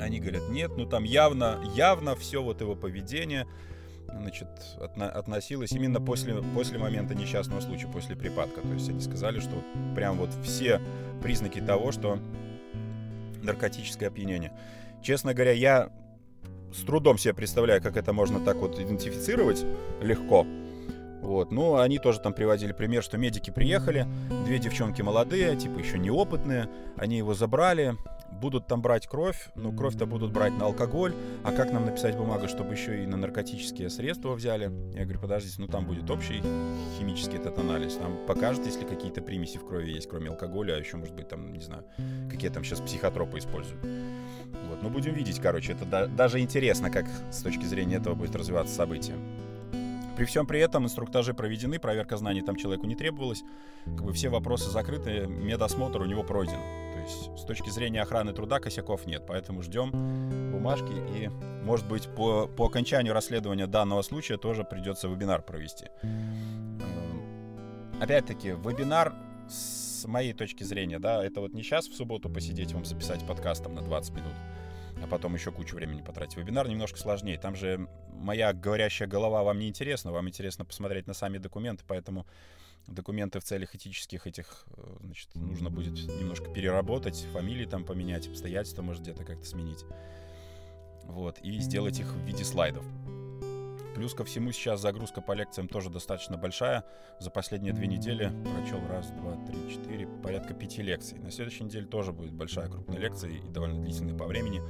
Они 0.00 0.20
говорят, 0.20 0.48
нет, 0.50 0.72
ну 0.76 0.86
там 0.86 1.04
явно, 1.04 1.60
явно 1.74 2.14
все 2.14 2.42
вот 2.42 2.60
его 2.60 2.74
поведение, 2.74 3.46
значит, 4.08 4.48
отно, 4.80 5.10
относилось 5.10 5.72
именно 5.72 6.00
после, 6.00 6.42
после 6.54 6.78
момента 6.78 7.14
несчастного 7.14 7.60
случая, 7.60 7.88
после 7.88 8.16
припадка. 8.16 8.60
То 8.60 8.72
есть 8.72 8.88
они 8.88 9.00
сказали, 9.00 9.40
что 9.40 9.62
прям 9.94 10.16
вот 10.16 10.30
все 10.44 10.80
признаки 11.22 11.60
того, 11.60 11.92
что 11.92 12.18
наркотическое 13.42 14.08
опьянение. 14.08 14.52
Честно 15.02 15.34
говоря, 15.34 15.52
я 15.52 15.90
с 16.72 16.84
трудом 16.84 17.18
себе 17.18 17.34
представляю, 17.34 17.82
как 17.82 17.96
это 17.96 18.12
можно 18.12 18.40
так 18.40 18.56
вот 18.56 18.78
идентифицировать 18.78 19.64
легко. 20.00 20.46
Вот. 21.22 21.52
Ну, 21.52 21.76
они 21.78 21.98
тоже 21.98 22.20
там 22.20 22.32
приводили 22.32 22.72
пример, 22.72 23.02
что 23.02 23.16
медики 23.16 23.50
приехали, 23.50 24.06
две 24.44 24.58
девчонки 24.58 25.02
молодые, 25.02 25.54
типа 25.56 25.78
еще 25.78 25.98
неопытные, 25.98 26.68
они 26.96 27.18
его 27.18 27.32
забрали, 27.32 27.96
будут 28.40 28.66
там 28.66 28.82
брать 28.82 29.06
кровь, 29.06 29.48
ну, 29.54 29.72
кровь-то 29.72 30.06
будут 30.06 30.32
брать 30.32 30.52
на 30.52 30.66
алкоголь, 30.66 31.14
а 31.44 31.52
как 31.52 31.72
нам 31.72 31.84
написать 31.84 32.16
бумагу, 32.16 32.48
чтобы 32.48 32.74
еще 32.74 33.02
и 33.02 33.06
на 33.06 33.16
наркотические 33.16 33.90
средства 33.90 34.32
взяли? 34.34 34.64
Я 34.94 35.04
говорю, 35.04 35.20
подождите, 35.20 35.56
ну, 35.58 35.68
там 35.68 35.86
будет 35.86 36.10
общий 36.10 36.42
химический 36.98 37.38
этот 37.38 37.58
анализ, 37.58 37.94
там 37.94 38.16
покажет, 38.26 38.66
если 38.66 38.84
какие-то 38.84 39.22
примеси 39.22 39.58
в 39.58 39.66
крови 39.66 39.92
есть, 39.92 40.08
кроме 40.08 40.30
алкоголя, 40.30 40.74
а 40.74 40.78
еще, 40.78 40.96
может 40.96 41.14
быть, 41.14 41.28
там, 41.28 41.52
не 41.52 41.60
знаю, 41.60 41.84
какие 42.30 42.50
там 42.50 42.64
сейчас 42.64 42.80
психотропы 42.80 43.38
используют. 43.38 43.82
Вот, 44.68 44.82
ну, 44.82 44.90
будем 44.90 45.14
видеть, 45.14 45.40
короче, 45.40 45.72
это 45.72 45.84
да, 45.84 46.06
даже 46.06 46.40
интересно, 46.40 46.90
как 46.90 47.06
с 47.30 47.42
точки 47.42 47.64
зрения 47.64 47.96
этого 47.96 48.14
будет 48.14 48.34
развиваться 48.34 48.74
событие. 48.74 49.16
При 50.16 50.24
всем 50.26 50.46
при 50.46 50.60
этом 50.60 50.84
инструктажи 50.84 51.32
проведены, 51.32 51.78
проверка 51.78 52.16
знаний 52.16 52.42
там 52.42 52.56
человеку 52.56 52.86
не 52.86 52.94
требовалась, 52.94 53.42
как 53.84 54.04
бы 54.04 54.12
все 54.12 54.28
вопросы 54.28 54.70
закрыты, 54.70 55.26
медосмотр 55.26 56.02
у 56.02 56.04
него 56.04 56.22
пройден. 56.22 56.60
Есть 57.02 57.38
с 57.38 57.44
точки 57.44 57.70
зрения 57.70 58.02
охраны 58.02 58.32
труда 58.32 58.60
косяков 58.60 59.06
нет, 59.06 59.24
поэтому 59.26 59.62
ждем 59.62 59.90
бумажки 60.52 60.92
и, 61.16 61.28
может 61.64 61.86
быть, 61.86 62.08
по, 62.14 62.46
по 62.46 62.66
окончанию 62.66 63.12
расследования 63.12 63.66
данного 63.66 64.02
случая 64.02 64.36
тоже 64.36 64.64
придется 64.64 65.08
вебинар 65.08 65.42
провести. 65.42 65.86
Эм, 66.02 66.82
опять-таки, 68.00 68.50
вебинар 68.50 69.14
с 69.48 70.04
моей 70.06 70.32
точки 70.32 70.62
зрения, 70.62 70.98
да, 70.98 71.24
это 71.24 71.40
вот 71.40 71.52
не 71.52 71.62
сейчас 71.62 71.88
в 71.88 71.94
субботу 71.94 72.28
посидеть, 72.30 72.72
вам 72.72 72.84
записать 72.84 73.26
подкаст 73.26 73.64
там 73.64 73.74
на 73.74 73.82
20 73.82 74.14
минут, 74.14 74.34
а 75.02 75.06
потом 75.08 75.34
еще 75.34 75.50
кучу 75.50 75.74
времени 75.76 76.02
потратить. 76.02 76.36
Вебинар 76.36 76.68
немножко 76.68 76.98
сложнее. 76.98 77.38
Там 77.38 77.56
же 77.56 77.88
моя 78.12 78.52
говорящая 78.52 79.08
голова 79.08 79.42
вам 79.42 79.58
не 79.58 79.68
интересна, 79.68 80.12
вам 80.12 80.28
интересно 80.28 80.64
посмотреть 80.64 81.06
на 81.06 81.14
сами 81.14 81.38
документы, 81.38 81.84
поэтому 81.86 82.26
документы 82.86 83.40
в 83.40 83.44
целях 83.44 83.74
этических 83.74 84.26
этих, 84.26 84.64
э, 84.76 84.96
значит, 85.00 85.34
нужно 85.34 85.70
будет 85.70 85.94
немножко 86.20 86.50
переработать, 86.52 87.26
фамилии 87.32 87.66
там 87.66 87.84
поменять, 87.84 88.28
обстоятельства, 88.28 88.82
может, 88.82 89.02
где-то 89.02 89.24
как-то 89.24 89.46
сменить. 89.46 89.84
Вот, 91.04 91.38
и 91.40 91.58
сделать 91.58 91.98
их 91.98 92.06
в 92.06 92.24
виде 92.24 92.44
слайдов. 92.44 92.84
Плюс 93.94 94.14
ко 94.14 94.24
всему 94.24 94.52
сейчас 94.52 94.80
загрузка 94.80 95.20
по 95.20 95.32
лекциям 95.32 95.68
тоже 95.68 95.90
достаточно 95.90 96.38
большая. 96.38 96.84
За 97.20 97.30
последние 97.30 97.74
две 97.74 97.86
недели 97.86 98.32
прочел 98.42 98.80
раз, 98.88 99.10
два, 99.10 99.36
три, 99.46 99.70
четыре, 99.70 100.06
порядка 100.22 100.54
пяти 100.54 100.82
лекций. 100.82 101.18
На 101.18 101.30
следующей 101.30 101.64
неделе 101.64 101.86
тоже 101.86 102.12
будет 102.12 102.32
большая 102.32 102.68
крупная 102.68 102.98
лекция 102.98 103.30
и 103.30 103.48
довольно 103.48 103.82
длительная 103.82 104.16
по 104.16 104.24
времени, 104.24 104.62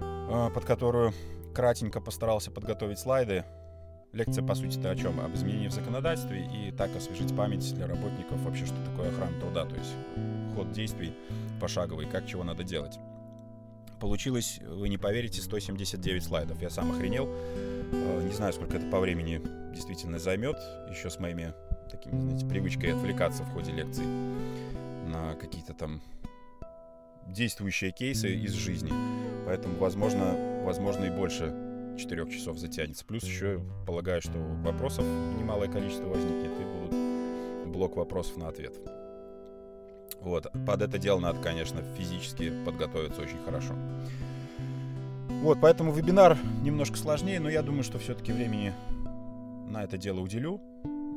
а, 0.00 0.50
под 0.50 0.64
которую 0.64 1.12
кратенько 1.54 2.00
постарался 2.00 2.50
подготовить 2.50 2.98
слайды. 2.98 3.44
Лекция, 4.12 4.42
по 4.42 4.54
сути-то, 4.54 4.90
о 4.90 4.96
чем? 4.96 5.20
Об 5.20 5.34
изменении 5.34 5.68
в 5.68 5.72
законодательстве 5.72 6.46
и 6.46 6.72
так 6.72 6.94
освежить 6.96 7.36
память 7.36 7.74
для 7.74 7.86
работников 7.86 8.40
вообще, 8.40 8.64
что 8.64 8.76
такое 8.84 9.10
охрана 9.10 9.38
труда, 9.38 9.66
то 9.66 9.76
есть 9.76 9.94
ход 10.54 10.72
действий 10.72 11.12
пошаговый, 11.60 12.06
как 12.06 12.26
чего 12.26 12.42
надо 12.42 12.64
делать. 12.64 12.98
Получилось, 14.00 14.60
вы 14.66 14.88
не 14.88 14.96
поверите, 14.96 15.42
179 15.42 16.22
слайдов. 16.22 16.62
Я 16.62 16.70
сам 16.70 16.92
охренел. 16.92 17.28
Э, 17.28 18.22
не 18.24 18.32
знаю, 18.32 18.52
сколько 18.52 18.76
это 18.76 18.86
по 18.86 19.00
времени 19.00 19.42
действительно 19.74 20.18
займет. 20.18 20.56
Еще 20.88 21.10
с 21.10 21.18
моими 21.18 21.52
такими, 21.90 22.20
знаете, 22.20 22.46
привычкой 22.46 22.94
отвлекаться 22.94 23.42
в 23.42 23.52
ходе 23.52 23.72
лекций 23.72 24.06
на 24.06 25.34
какие-то 25.34 25.74
там 25.74 26.00
действующие 27.26 27.90
кейсы 27.90 28.34
из 28.34 28.52
жизни. 28.52 28.92
Поэтому, 29.46 29.76
возможно, 29.78 30.62
возможно 30.64 31.06
и 31.06 31.10
больше 31.10 31.52
четырех 31.98 32.30
часов 32.30 32.58
затянется. 32.58 33.04
Плюс 33.04 33.24
еще 33.24 33.60
полагаю, 33.86 34.22
что 34.22 34.38
вопросов 34.64 35.04
немалое 35.38 35.68
количество 35.68 36.06
возникнет 36.06 36.52
и 36.58 36.64
будут 36.64 37.68
блок 37.72 37.96
вопросов 37.96 38.36
на 38.36 38.48
ответ. 38.48 38.74
Вот. 40.20 40.46
Под 40.66 40.82
это 40.82 40.98
дело 40.98 41.20
надо, 41.20 41.40
конечно, 41.40 41.82
физически 41.96 42.52
подготовиться 42.64 43.20
очень 43.20 43.38
хорошо. 43.44 43.74
Вот, 45.42 45.58
поэтому 45.60 45.92
вебинар 45.92 46.36
немножко 46.62 46.96
сложнее, 46.96 47.38
но 47.38 47.48
я 47.48 47.62
думаю, 47.62 47.84
что 47.84 47.98
все-таки 47.98 48.32
времени 48.32 48.72
на 49.68 49.84
это 49.84 49.96
дело 49.96 50.20
уделю. 50.20 50.60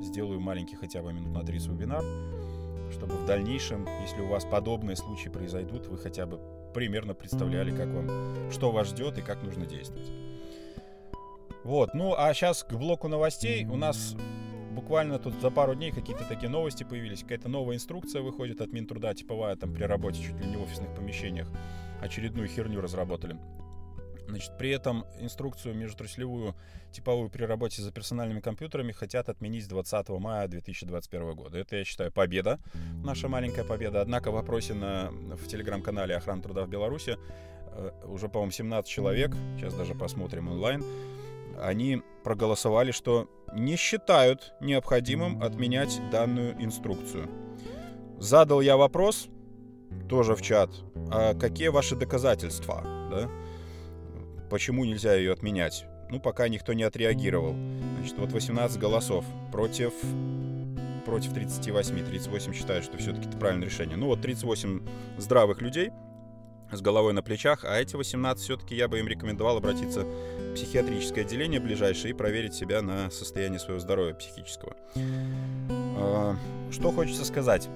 Сделаю 0.01 0.39
маленький 0.39 0.75
хотя 0.75 1.01
бы 1.01 1.13
минут 1.13 1.33
на 1.33 1.43
30 1.43 1.69
вебинар, 1.69 2.03
чтобы 2.91 3.15
в 3.15 3.25
дальнейшем, 3.25 3.87
если 4.01 4.21
у 4.21 4.27
вас 4.27 4.45
подобные 4.45 4.95
случаи 4.95 5.29
произойдут, 5.29 5.87
вы 5.87 5.97
хотя 5.97 6.25
бы 6.25 6.39
примерно 6.73 7.13
представляли, 7.13 7.71
как 7.71 7.87
вам, 7.87 8.51
что 8.51 8.71
вас 8.71 8.89
ждет 8.89 9.17
и 9.17 9.21
как 9.21 9.43
нужно 9.43 9.65
действовать. 9.65 10.09
Вот, 11.63 11.93
ну 11.93 12.15
а 12.17 12.33
сейчас 12.33 12.63
к 12.63 12.73
блоку 12.73 13.07
новостей. 13.07 13.65
У 13.65 13.75
нас 13.75 14.15
буквально 14.71 15.19
тут 15.19 15.39
за 15.41 15.51
пару 15.51 15.75
дней 15.75 15.91
какие-то 15.91 16.25
такие 16.25 16.49
новости 16.49 16.83
появились. 16.83 17.21
Какая-то 17.21 17.49
новая 17.49 17.75
инструкция 17.75 18.21
выходит 18.21 18.61
от 18.61 18.71
Минтруда, 18.71 19.13
типовая 19.13 19.55
там 19.55 19.73
при 19.73 19.83
работе 19.83 20.21
чуть 20.21 20.39
ли 20.39 20.47
не 20.47 20.57
в 20.57 20.63
офисных 20.63 20.93
помещениях. 20.95 21.47
Очередную 22.01 22.47
херню 22.47 22.81
разработали. 22.81 23.37
Значит, 24.27 24.57
при 24.57 24.69
этом 24.69 25.05
инструкцию 25.19 25.75
межотраслевую 25.75 26.55
типовую 26.91 27.29
при 27.29 27.43
работе 27.43 27.81
за 27.81 27.91
персональными 27.91 28.39
компьютерами 28.39 28.93
хотят 28.93 29.27
отменить 29.29 29.65
с 29.65 29.67
20 29.67 30.09
мая 30.09 30.47
2021 30.47 31.33
года. 31.35 31.57
Это, 31.57 31.75
я 31.75 31.83
считаю, 31.83 32.11
победа, 32.11 32.59
наша 33.03 33.27
маленькая 33.27 33.65
победа. 33.65 34.01
Однако 34.01 34.31
в 34.31 34.35
вопросе 34.35 34.73
на, 34.73 35.11
в 35.11 35.47
телеграм-канале 35.47 36.15
«Охрана 36.15 36.41
труда 36.41 36.63
в 36.63 36.69
Беларуси» 36.69 37.17
э, 37.73 37.91
уже, 38.05 38.29
по-моему, 38.29 38.51
17 38.51 38.89
человек, 38.89 39.31
сейчас 39.57 39.73
даже 39.73 39.95
посмотрим 39.95 40.47
онлайн, 40.47 40.81
они 41.61 42.01
проголосовали, 42.23 42.91
что 42.91 43.29
не 43.53 43.75
считают 43.75 44.53
необходимым 44.61 45.41
отменять 45.41 45.99
данную 46.11 46.61
инструкцию. 46.63 47.29
Задал 48.19 48.61
я 48.61 48.77
вопрос, 48.77 49.27
тоже 50.09 50.35
в 50.35 50.41
чат, 50.41 50.69
а 51.11 51.33
какие 51.33 51.69
ваши 51.69 51.95
доказательства, 51.95 52.81
да? 53.09 53.29
Почему 54.49 54.85
нельзя 54.85 55.15
ее 55.15 55.31
отменять? 55.31 55.85
Ну, 56.09 56.19
пока 56.19 56.49
никто 56.49 56.73
не 56.73 56.83
отреагировал. 56.83 57.55
Значит, 57.97 58.17
вот 58.17 58.31
18 58.33 58.77
голосов 58.77 59.23
против, 59.51 59.93
против 61.05 61.33
38. 61.33 62.05
38 62.05 62.53
считают, 62.53 62.83
что 62.83 62.97
все-таки 62.97 63.29
это 63.29 63.37
правильное 63.37 63.67
решение. 63.69 63.95
Ну, 63.95 64.07
вот 64.07 64.21
38 64.21 64.85
здравых 65.17 65.61
людей 65.61 65.91
с 66.71 66.81
головой 66.81 67.13
на 67.13 67.21
плечах, 67.21 67.63
а 67.65 67.79
эти 67.79 67.95
18 67.95 68.43
все-таки 68.43 68.75
я 68.75 68.87
бы 68.87 68.99
им 68.99 69.07
рекомендовал 69.07 69.57
обратиться 69.57 70.03
в 70.03 70.53
психиатрическое 70.55 71.23
отделение 71.23 71.59
ближайшее 71.59 72.11
и 72.11 72.13
проверить 72.13 72.53
себя 72.53 72.81
на 72.81 73.09
состояние 73.11 73.59
своего 73.59 73.79
здоровья 73.79 74.13
психического. 74.13 74.75
А, 75.97 76.35
что 76.71 76.91
хочется 76.91 77.25
сказать? 77.25 77.69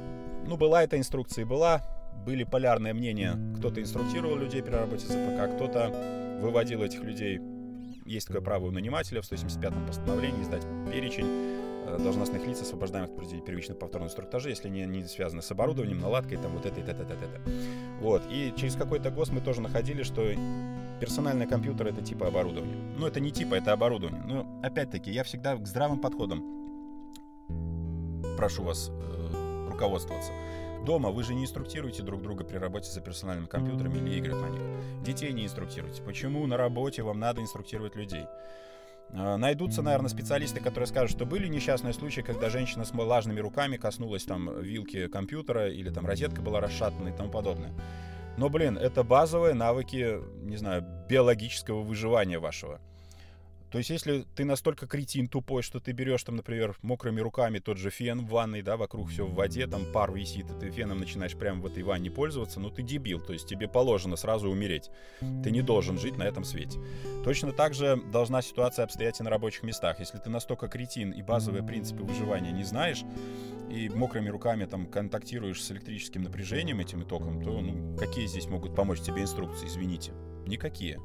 Ну, 0.48 0.58
была 0.58 0.84
эта 0.84 0.98
инструкция, 0.98 1.46
была. 1.46 1.82
Были 2.26 2.44
полярные 2.44 2.94
мнения. 2.94 3.38
Кто-то 3.58 3.82
инструктировал 3.82 4.38
людей 4.38 4.64
при 4.64 4.72
работе 4.72 5.06
ЗПК, 5.06 5.56
кто-то 5.56 6.40
выводил 6.42 6.82
этих 6.82 7.04
людей, 7.04 7.40
есть 8.06 8.28
такое 8.28 8.42
право 8.42 8.66
у 8.66 8.72
нанимателя 8.72 9.22
в 9.22 9.26
175-м 9.26 9.88
постановлении 9.88 10.42
издать 10.44 10.64
перечень 10.92 11.65
должностных 12.00 12.46
лиц, 12.46 12.62
освобождаемых 12.62 13.12
от 13.12 13.16
проведения 13.16 13.42
первичных 13.42 13.80
повторных 13.80 14.10
инструктажей, 14.10 14.52
если 14.52 14.68
они 14.68 14.86
не 14.86 15.04
связаны 15.06 15.42
с 15.42 15.52
оборудованием, 15.52 16.00
наладкой, 16.00 16.38
там 16.38 16.54
вот 16.54 16.66
это, 16.66 16.80
это, 16.80 16.92
это, 16.92 17.14
это. 17.14 17.42
Вот. 18.02 18.24
И 18.30 18.54
через 18.58 18.76
какой-то 18.76 19.12
гос 19.12 19.30
мы 19.30 19.42
тоже 19.42 19.62
находили, 19.62 20.04
что 20.04 20.22
персональный 21.00 21.48
компьютер— 21.48 21.88
это 21.90 22.02
типа 22.02 22.28
оборудования. 22.28 22.76
Ну, 22.98 23.08
это 23.08 23.20
не 23.20 23.32
типа, 23.32 23.56
это 23.56 23.74
оборудование. 23.74 24.22
Но, 24.26 24.48
опять-таки, 24.64 25.12
я 25.12 25.24
всегда 25.24 25.56
к 25.56 25.68
здравым 25.68 26.00
подходам 26.00 26.44
прошу 28.38 28.64
вас 28.64 28.90
э, 28.90 29.68
руководствоваться. 29.70 30.32
Дома 30.86 31.10
вы 31.10 31.24
же 31.24 31.34
не 31.34 31.44
инструктируете 31.44 32.04
друг 32.04 32.22
друга 32.22 32.44
при 32.44 32.58
работе 32.58 32.92
за 32.92 33.02
персональными 33.02 33.48
компьютерами 33.48 33.98
или 33.98 34.20
играть 34.20 34.40
на 34.40 34.50
них. 34.50 34.62
Детей 35.04 35.34
не 35.34 35.46
инструктируйте. 35.46 36.02
Почему 36.04 36.46
на 36.46 36.58
работе 36.58 37.02
вам 37.02 37.20
надо 37.20 37.42
инструктировать 37.42 37.96
людей? 37.96 38.26
А, 39.12 39.38
найдутся, 39.38 39.82
наверное, 39.82 40.10
специалисты, 40.10 40.60
которые 40.60 40.88
скажут, 40.88 41.12
что 41.12 41.26
были 41.26 41.48
несчастные 41.48 41.94
случаи, 41.94 42.22
когда 42.22 42.50
женщина 42.50 42.86
с 42.86 42.92
влажными 42.92 43.40
руками 43.40 43.78
коснулась 43.78 44.24
там 44.24 44.62
вилки 44.62 45.08
компьютера 45.08 45.70
или 45.70 45.90
там 45.90 46.06
розетка 46.06 46.42
была 46.42 46.60
расшатана 46.60 47.10
и 47.10 47.12
тому 47.12 47.30
подобное. 47.32 47.74
Но, 48.38 48.50
блин, 48.50 48.78
это 48.78 49.04
базовые 49.04 49.54
навыки, 49.54 50.20
не 50.44 50.58
знаю, 50.58 50.86
биологического 51.10 51.82
выживания 51.82 52.40
вашего. 52.40 52.82
То 53.76 53.80
есть, 53.80 53.90
если 53.90 54.26
ты 54.38 54.46
настолько 54.46 54.88
кретин 54.88 55.28
тупой, 55.28 55.62
что 55.62 55.82
ты 55.82 55.92
берешь 55.92 56.24
там, 56.24 56.38
например, 56.38 56.78
мокрыми 56.82 57.20
руками 57.20 57.60
тот 57.60 57.78
же 57.78 57.90
фен 57.90 58.26
в 58.26 58.30
ванной, 58.30 58.62
да, 58.62 58.78
вокруг 58.78 59.10
все 59.10 59.26
в 59.26 59.34
воде, 59.34 59.68
там 59.68 59.82
пар 59.92 60.14
висит, 60.14 60.50
и 60.50 60.58
ты 60.58 60.72
феном 60.72 61.00
начинаешь 61.00 61.36
прямо 61.36 61.62
в 61.62 61.66
этой 61.66 61.84
ванне 61.84 62.10
пользоваться, 62.10 62.62
ну 62.62 62.70
ты 62.70 62.84
дебил, 62.84 63.20
то 63.20 63.34
есть 63.34 63.50
тебе 63.50 63.68
положено 63.68 64.16
сразу 64.16 64.50
умереть. 64.50 64.90
Ты 65.44 65.52
не 65.52 65.62
должен 65.62 66.00
жить 66.00 66.18
на 66.18 66.24
этом 66.24 66.46
свете. 66.46 66.80
Точно 67.26 67.52
так 67.52 67.74
же 67.74 67.98
должна 68.14 68.42
ситуация 68.42 68.86
обстоять 68.86 69.20
и 69.20 69.24
на 69.24 69.30
рабочих 69.30 69.64
местах. 69.64 70.00
Если 70.00 70.20
ты 70.20 70.30
настолько 70.30 70.70
кретин 70.70 71.12
и 71.12 71.22
базовые 71.22 71.62
принципы 71.62 72.04
выживания 72.04 72.54
не 72.54 72.64
знаешь, 72.64 73.04
и 73.70 73.90
мокрыми 73.90 74.30
руками 74.30 74.64
там 74.64 74.86
контактируешь 74.86 75.62
с 75.62 75.70
электрическим 75.70 76.22
напряжением 76.22 76.80
этим 76.80 77.02
и 77.02 77.06
током, 77.06 77.44
то 77.44 77.60
ну, 77.60 77.98
какие 77.98 78.26
здесь 78.26 78.48
могут 78.48 78.74
помочь 78.74 79.02
тебе 79.02 79.24
инструкции, 79.24 79.68
извините? 79.68 80.14
Никакие. 80.48 80.98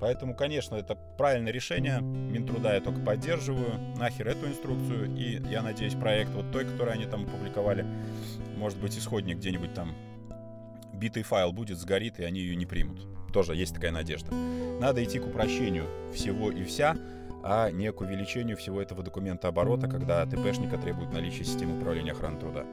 Поэтому, 0.00 0.34
конечно, 0.34 0.76
это 0.76 0.94
правильное 0.94 1.52
решение. 1.52 2.00
Минтруда 2.00 2.74
я 2.74 2.80
только 2.80 3.00
поддерживаю. 3.00 3.78
Нахер 3.96 4.28
эту 4.28 4.46
инструкцию. 4.46 5.14
И 5.16 5.42
я 5.50 5.62
надеюсь, 5.62 5.94
проект 5.94 6.30
вот 6.30 6.50
той, 6.52 6.64
который 6.64 6.94
они 6.94 7.06
там 7.06 7.24
опубликовали, 7.24 7.84
может 8.56 8.78
быть, 8.78 8.96
исходник 8.96 9.38
где-нибудь 9.38 9.74
там 9.74 9.94
битый 10.92 11.22
файл 11.22 11.52
будет, 11.52 11.78
сгорит, 11.78 12.18
и 12.18 12.24
они 12.24 12.40
ее 12.40 12.56
не 12.56 12.66
примут. 12.66 13.06
Тоже 13.32 13.54
есть 13.54 13.74
такая 13.74 13.92
надежда. 13.92 14.32
Надо 14.80 15.02
идти 15.02 15.18
к 15.18 15.26
упрощению 15.26 15.86
всего 16.12 16.50
и 16.50 16.64
вся, 16.64 16.96
а 17.42 17.70
не 17.70 17.92
к 17.92 18.00
увеличению 18.00 18.56
всего 18.56 18.80
этого 18.80 19.02
документа 19.02 19.48
оборота, 19.48 19.88
когда 19.88 20.24
ТПшника 20.26 20.76
требует 20.78 21.12
наличия 21.12 21.44
системы 21.44 21.78
управления 21.78 22.12
охраны 22.12 22.38
труда. 22.38 22.64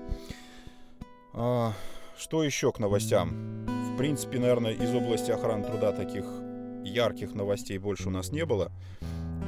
А, 1.33 1.73
что 2.17 2.43
еще 2.43 2.71
к 2.71 2.79
новостям? 2.79 3.65
В 3.93 3.97
принципе, 3.97 4.39
наверное, 4.39 4.71
из 4.71 4.93
области 4.93 5.31
охраны 5.31 5.63
труда 5.63 5.91
таких 5.91 6.25
ярких 6.85 7.33
новостей 7.33 7.77
больше 7.77 8.07
у 8.07 8.11
нас 8.11 8.31
не 8.31 8.45
было. 8.45 8.71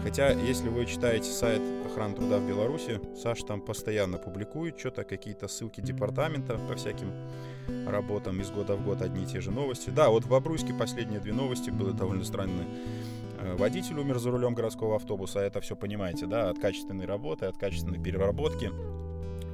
Хотя, 0.04 0.32
если 0.32 0.70
вы 0.70 0.86
читаете 0.86 1.30
сайт 1.30 1.62
охраны 1.86 2.16
труда 2.16 2.38
в 2.38 2.48
Беларуси, 2.48 3.02
Саш 3.22 3.44
там 3.44 3.62
постоянно 3.62 4.18
публикует 4.18 4.80
что-то, 4.80 5.04
какие-то 5.04 5.48
ссылки 5.48 5.82
департамента 5.82 6.60
по 6.68 6.76
всяким 6.76 7.12
работам 7.88 8.40
из 8.42 8.50
года 8.52 8.76
в 8.76 8.86
год 8.86 9.02
одни 9.02 9.24
и 9.24 9.26
те 9.26 9.42
же 9.42 9.52
новости. 9.52 9.90
Да, 9.90 10.10
вот 10.10 10.24
в 10.24 10.30
Бобруйске 10.30 10.74
последние 10.74 11.20
две 11.20 11.34
новости 11.34 11.70
были 11.70 11.92
довольно 11.92 12.24
странные. 12.24 12.68
Э, 13.40 13.56
водитель 13.56 14.00
умер 14.00 14.20
за 14.20 14.32
рулем 14.32 14.54
городского 14.54 14.96
автобуса, 14.96 15.40
это 15.40 15.62
все 15.62 15.76
понимаете, 15.76 16.26
да, 16.26 16.50
от 16.50 16.60
качественной 16.60 17.06
работы, 17.06 17.46
от 17.46 17.58
качественной 17.58 18.02
переработки 18.02 18.72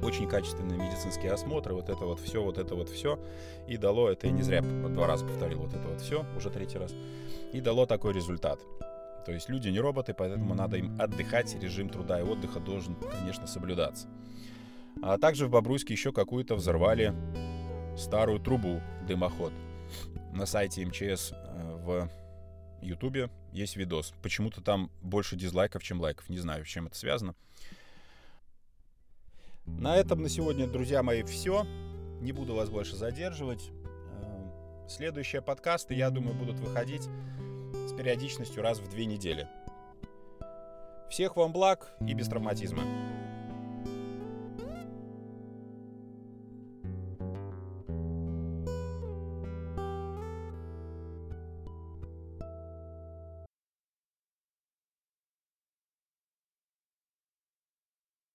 очень 0.02 0.28
качественные 0.28 0.78
медицинские 0.78 1.32
осмотры, 1.32 1.74
вот 1.74 1.88
это 1.88 2.04
вот 2.04 2.20
все, 2.20 2.42
вот 2.42 2.58
это 2.58 2.74
вот 2.74 2.88
все. 2.88 3.18
И 3.68 3.76
дало, 3.76 4.10
это 4.10 4.26
я 4.26 4.32
не 4.32 4.42
зря 4.42 4.62
два 4.62 5.06
раза 5.06 5.24
повторил 5.24 5.60
вот 5.60 5.74
это 5.74 5.88
вот 5.88 6.00
все, 6.00 6.24
уже 6.36 6.50
третий 6.50 6.78
раз. 6.78 6.94
И 7.52 7.60
дало 7.60 7.86
такой 7.86 8.12
результат. 8.12 8.60
То 9.24 9.32
есть 9.32 9.48
люди 9.48 9.68
не 9.68 9.80
роботы, 9.80 10.12
поэтому 10.12 10.54
надо 10.54 10.76
им 10.76 11.00
отдыхать, 11.00 11.54
режим 11.60 11.88
труда 11.88 12.20
и 12.20 12.22
отдыха 12.22 12.60
должен, 12.60 12.94
конечно, 12.94 13.46
соблюдаться. 13.46 14.06
А 15.02 15.18
также 15.18 15.46
в 15.46 15.50
Бобруйске 15.50 15.94
еще 15.94 16.12
какую-то 16.12 16.54
взорвали 16.54 17.14
старую 17.96 18.40
трубу, 18.40 18.80
дымоход. 19.06 19.52
На 20.32 20.46
сайте 20.46 20.84
МЧС 20.84 21.32
э, 21.32 21.76
в 21.84 22.10
Ютубе 22.82 23.30
есть 23.52 23.76
видос. 23.76 24.12
Почему-то 24.22 24.60
там 24.60 24.90
больше 25.00 25.36
дизлайков, 25.36 25.82
чем 25.82 26.00
лайков. 26.00 26.28
Не 26.28 26.38
знаю, 26.38 26.64
с 26.64 26.68
чем 26.68 26.86
это 26.86 26.96
связано. 26.96 27.34
На 29.66 29.96
этом 29.96 30.22
на 30.22 30.28
сегодня, 30.28 30.66
друзья 30.66 31.02
мои, 31.02 31.22
все. 31.22 31.66
Не 32.20 32.32
буду 32.32 32.54
вас 32.54 32.68
больше 32.68 32.96
задерживать. 32.96 33.70
Э, 34.22 34.88
следующие 34.88 35.42
подкасты, 35.42 35.94
я 35.94 36.10
думаю, 36.10 36.34
будут 36.34 36.58
выходить 36.58 37.08
с 37.72 37.92
периодичностью 37.96 38.62
раз 38.62 38.78
в 38.78 38.88
две 38.88 39.06
недели. 39.06 39.48
Всех 41.10 41.36
вам 41.36 41.52
благ 41.52 41.92
и 42.06 42.12
без 42.12 42.28
травматизма. 42.28 42.82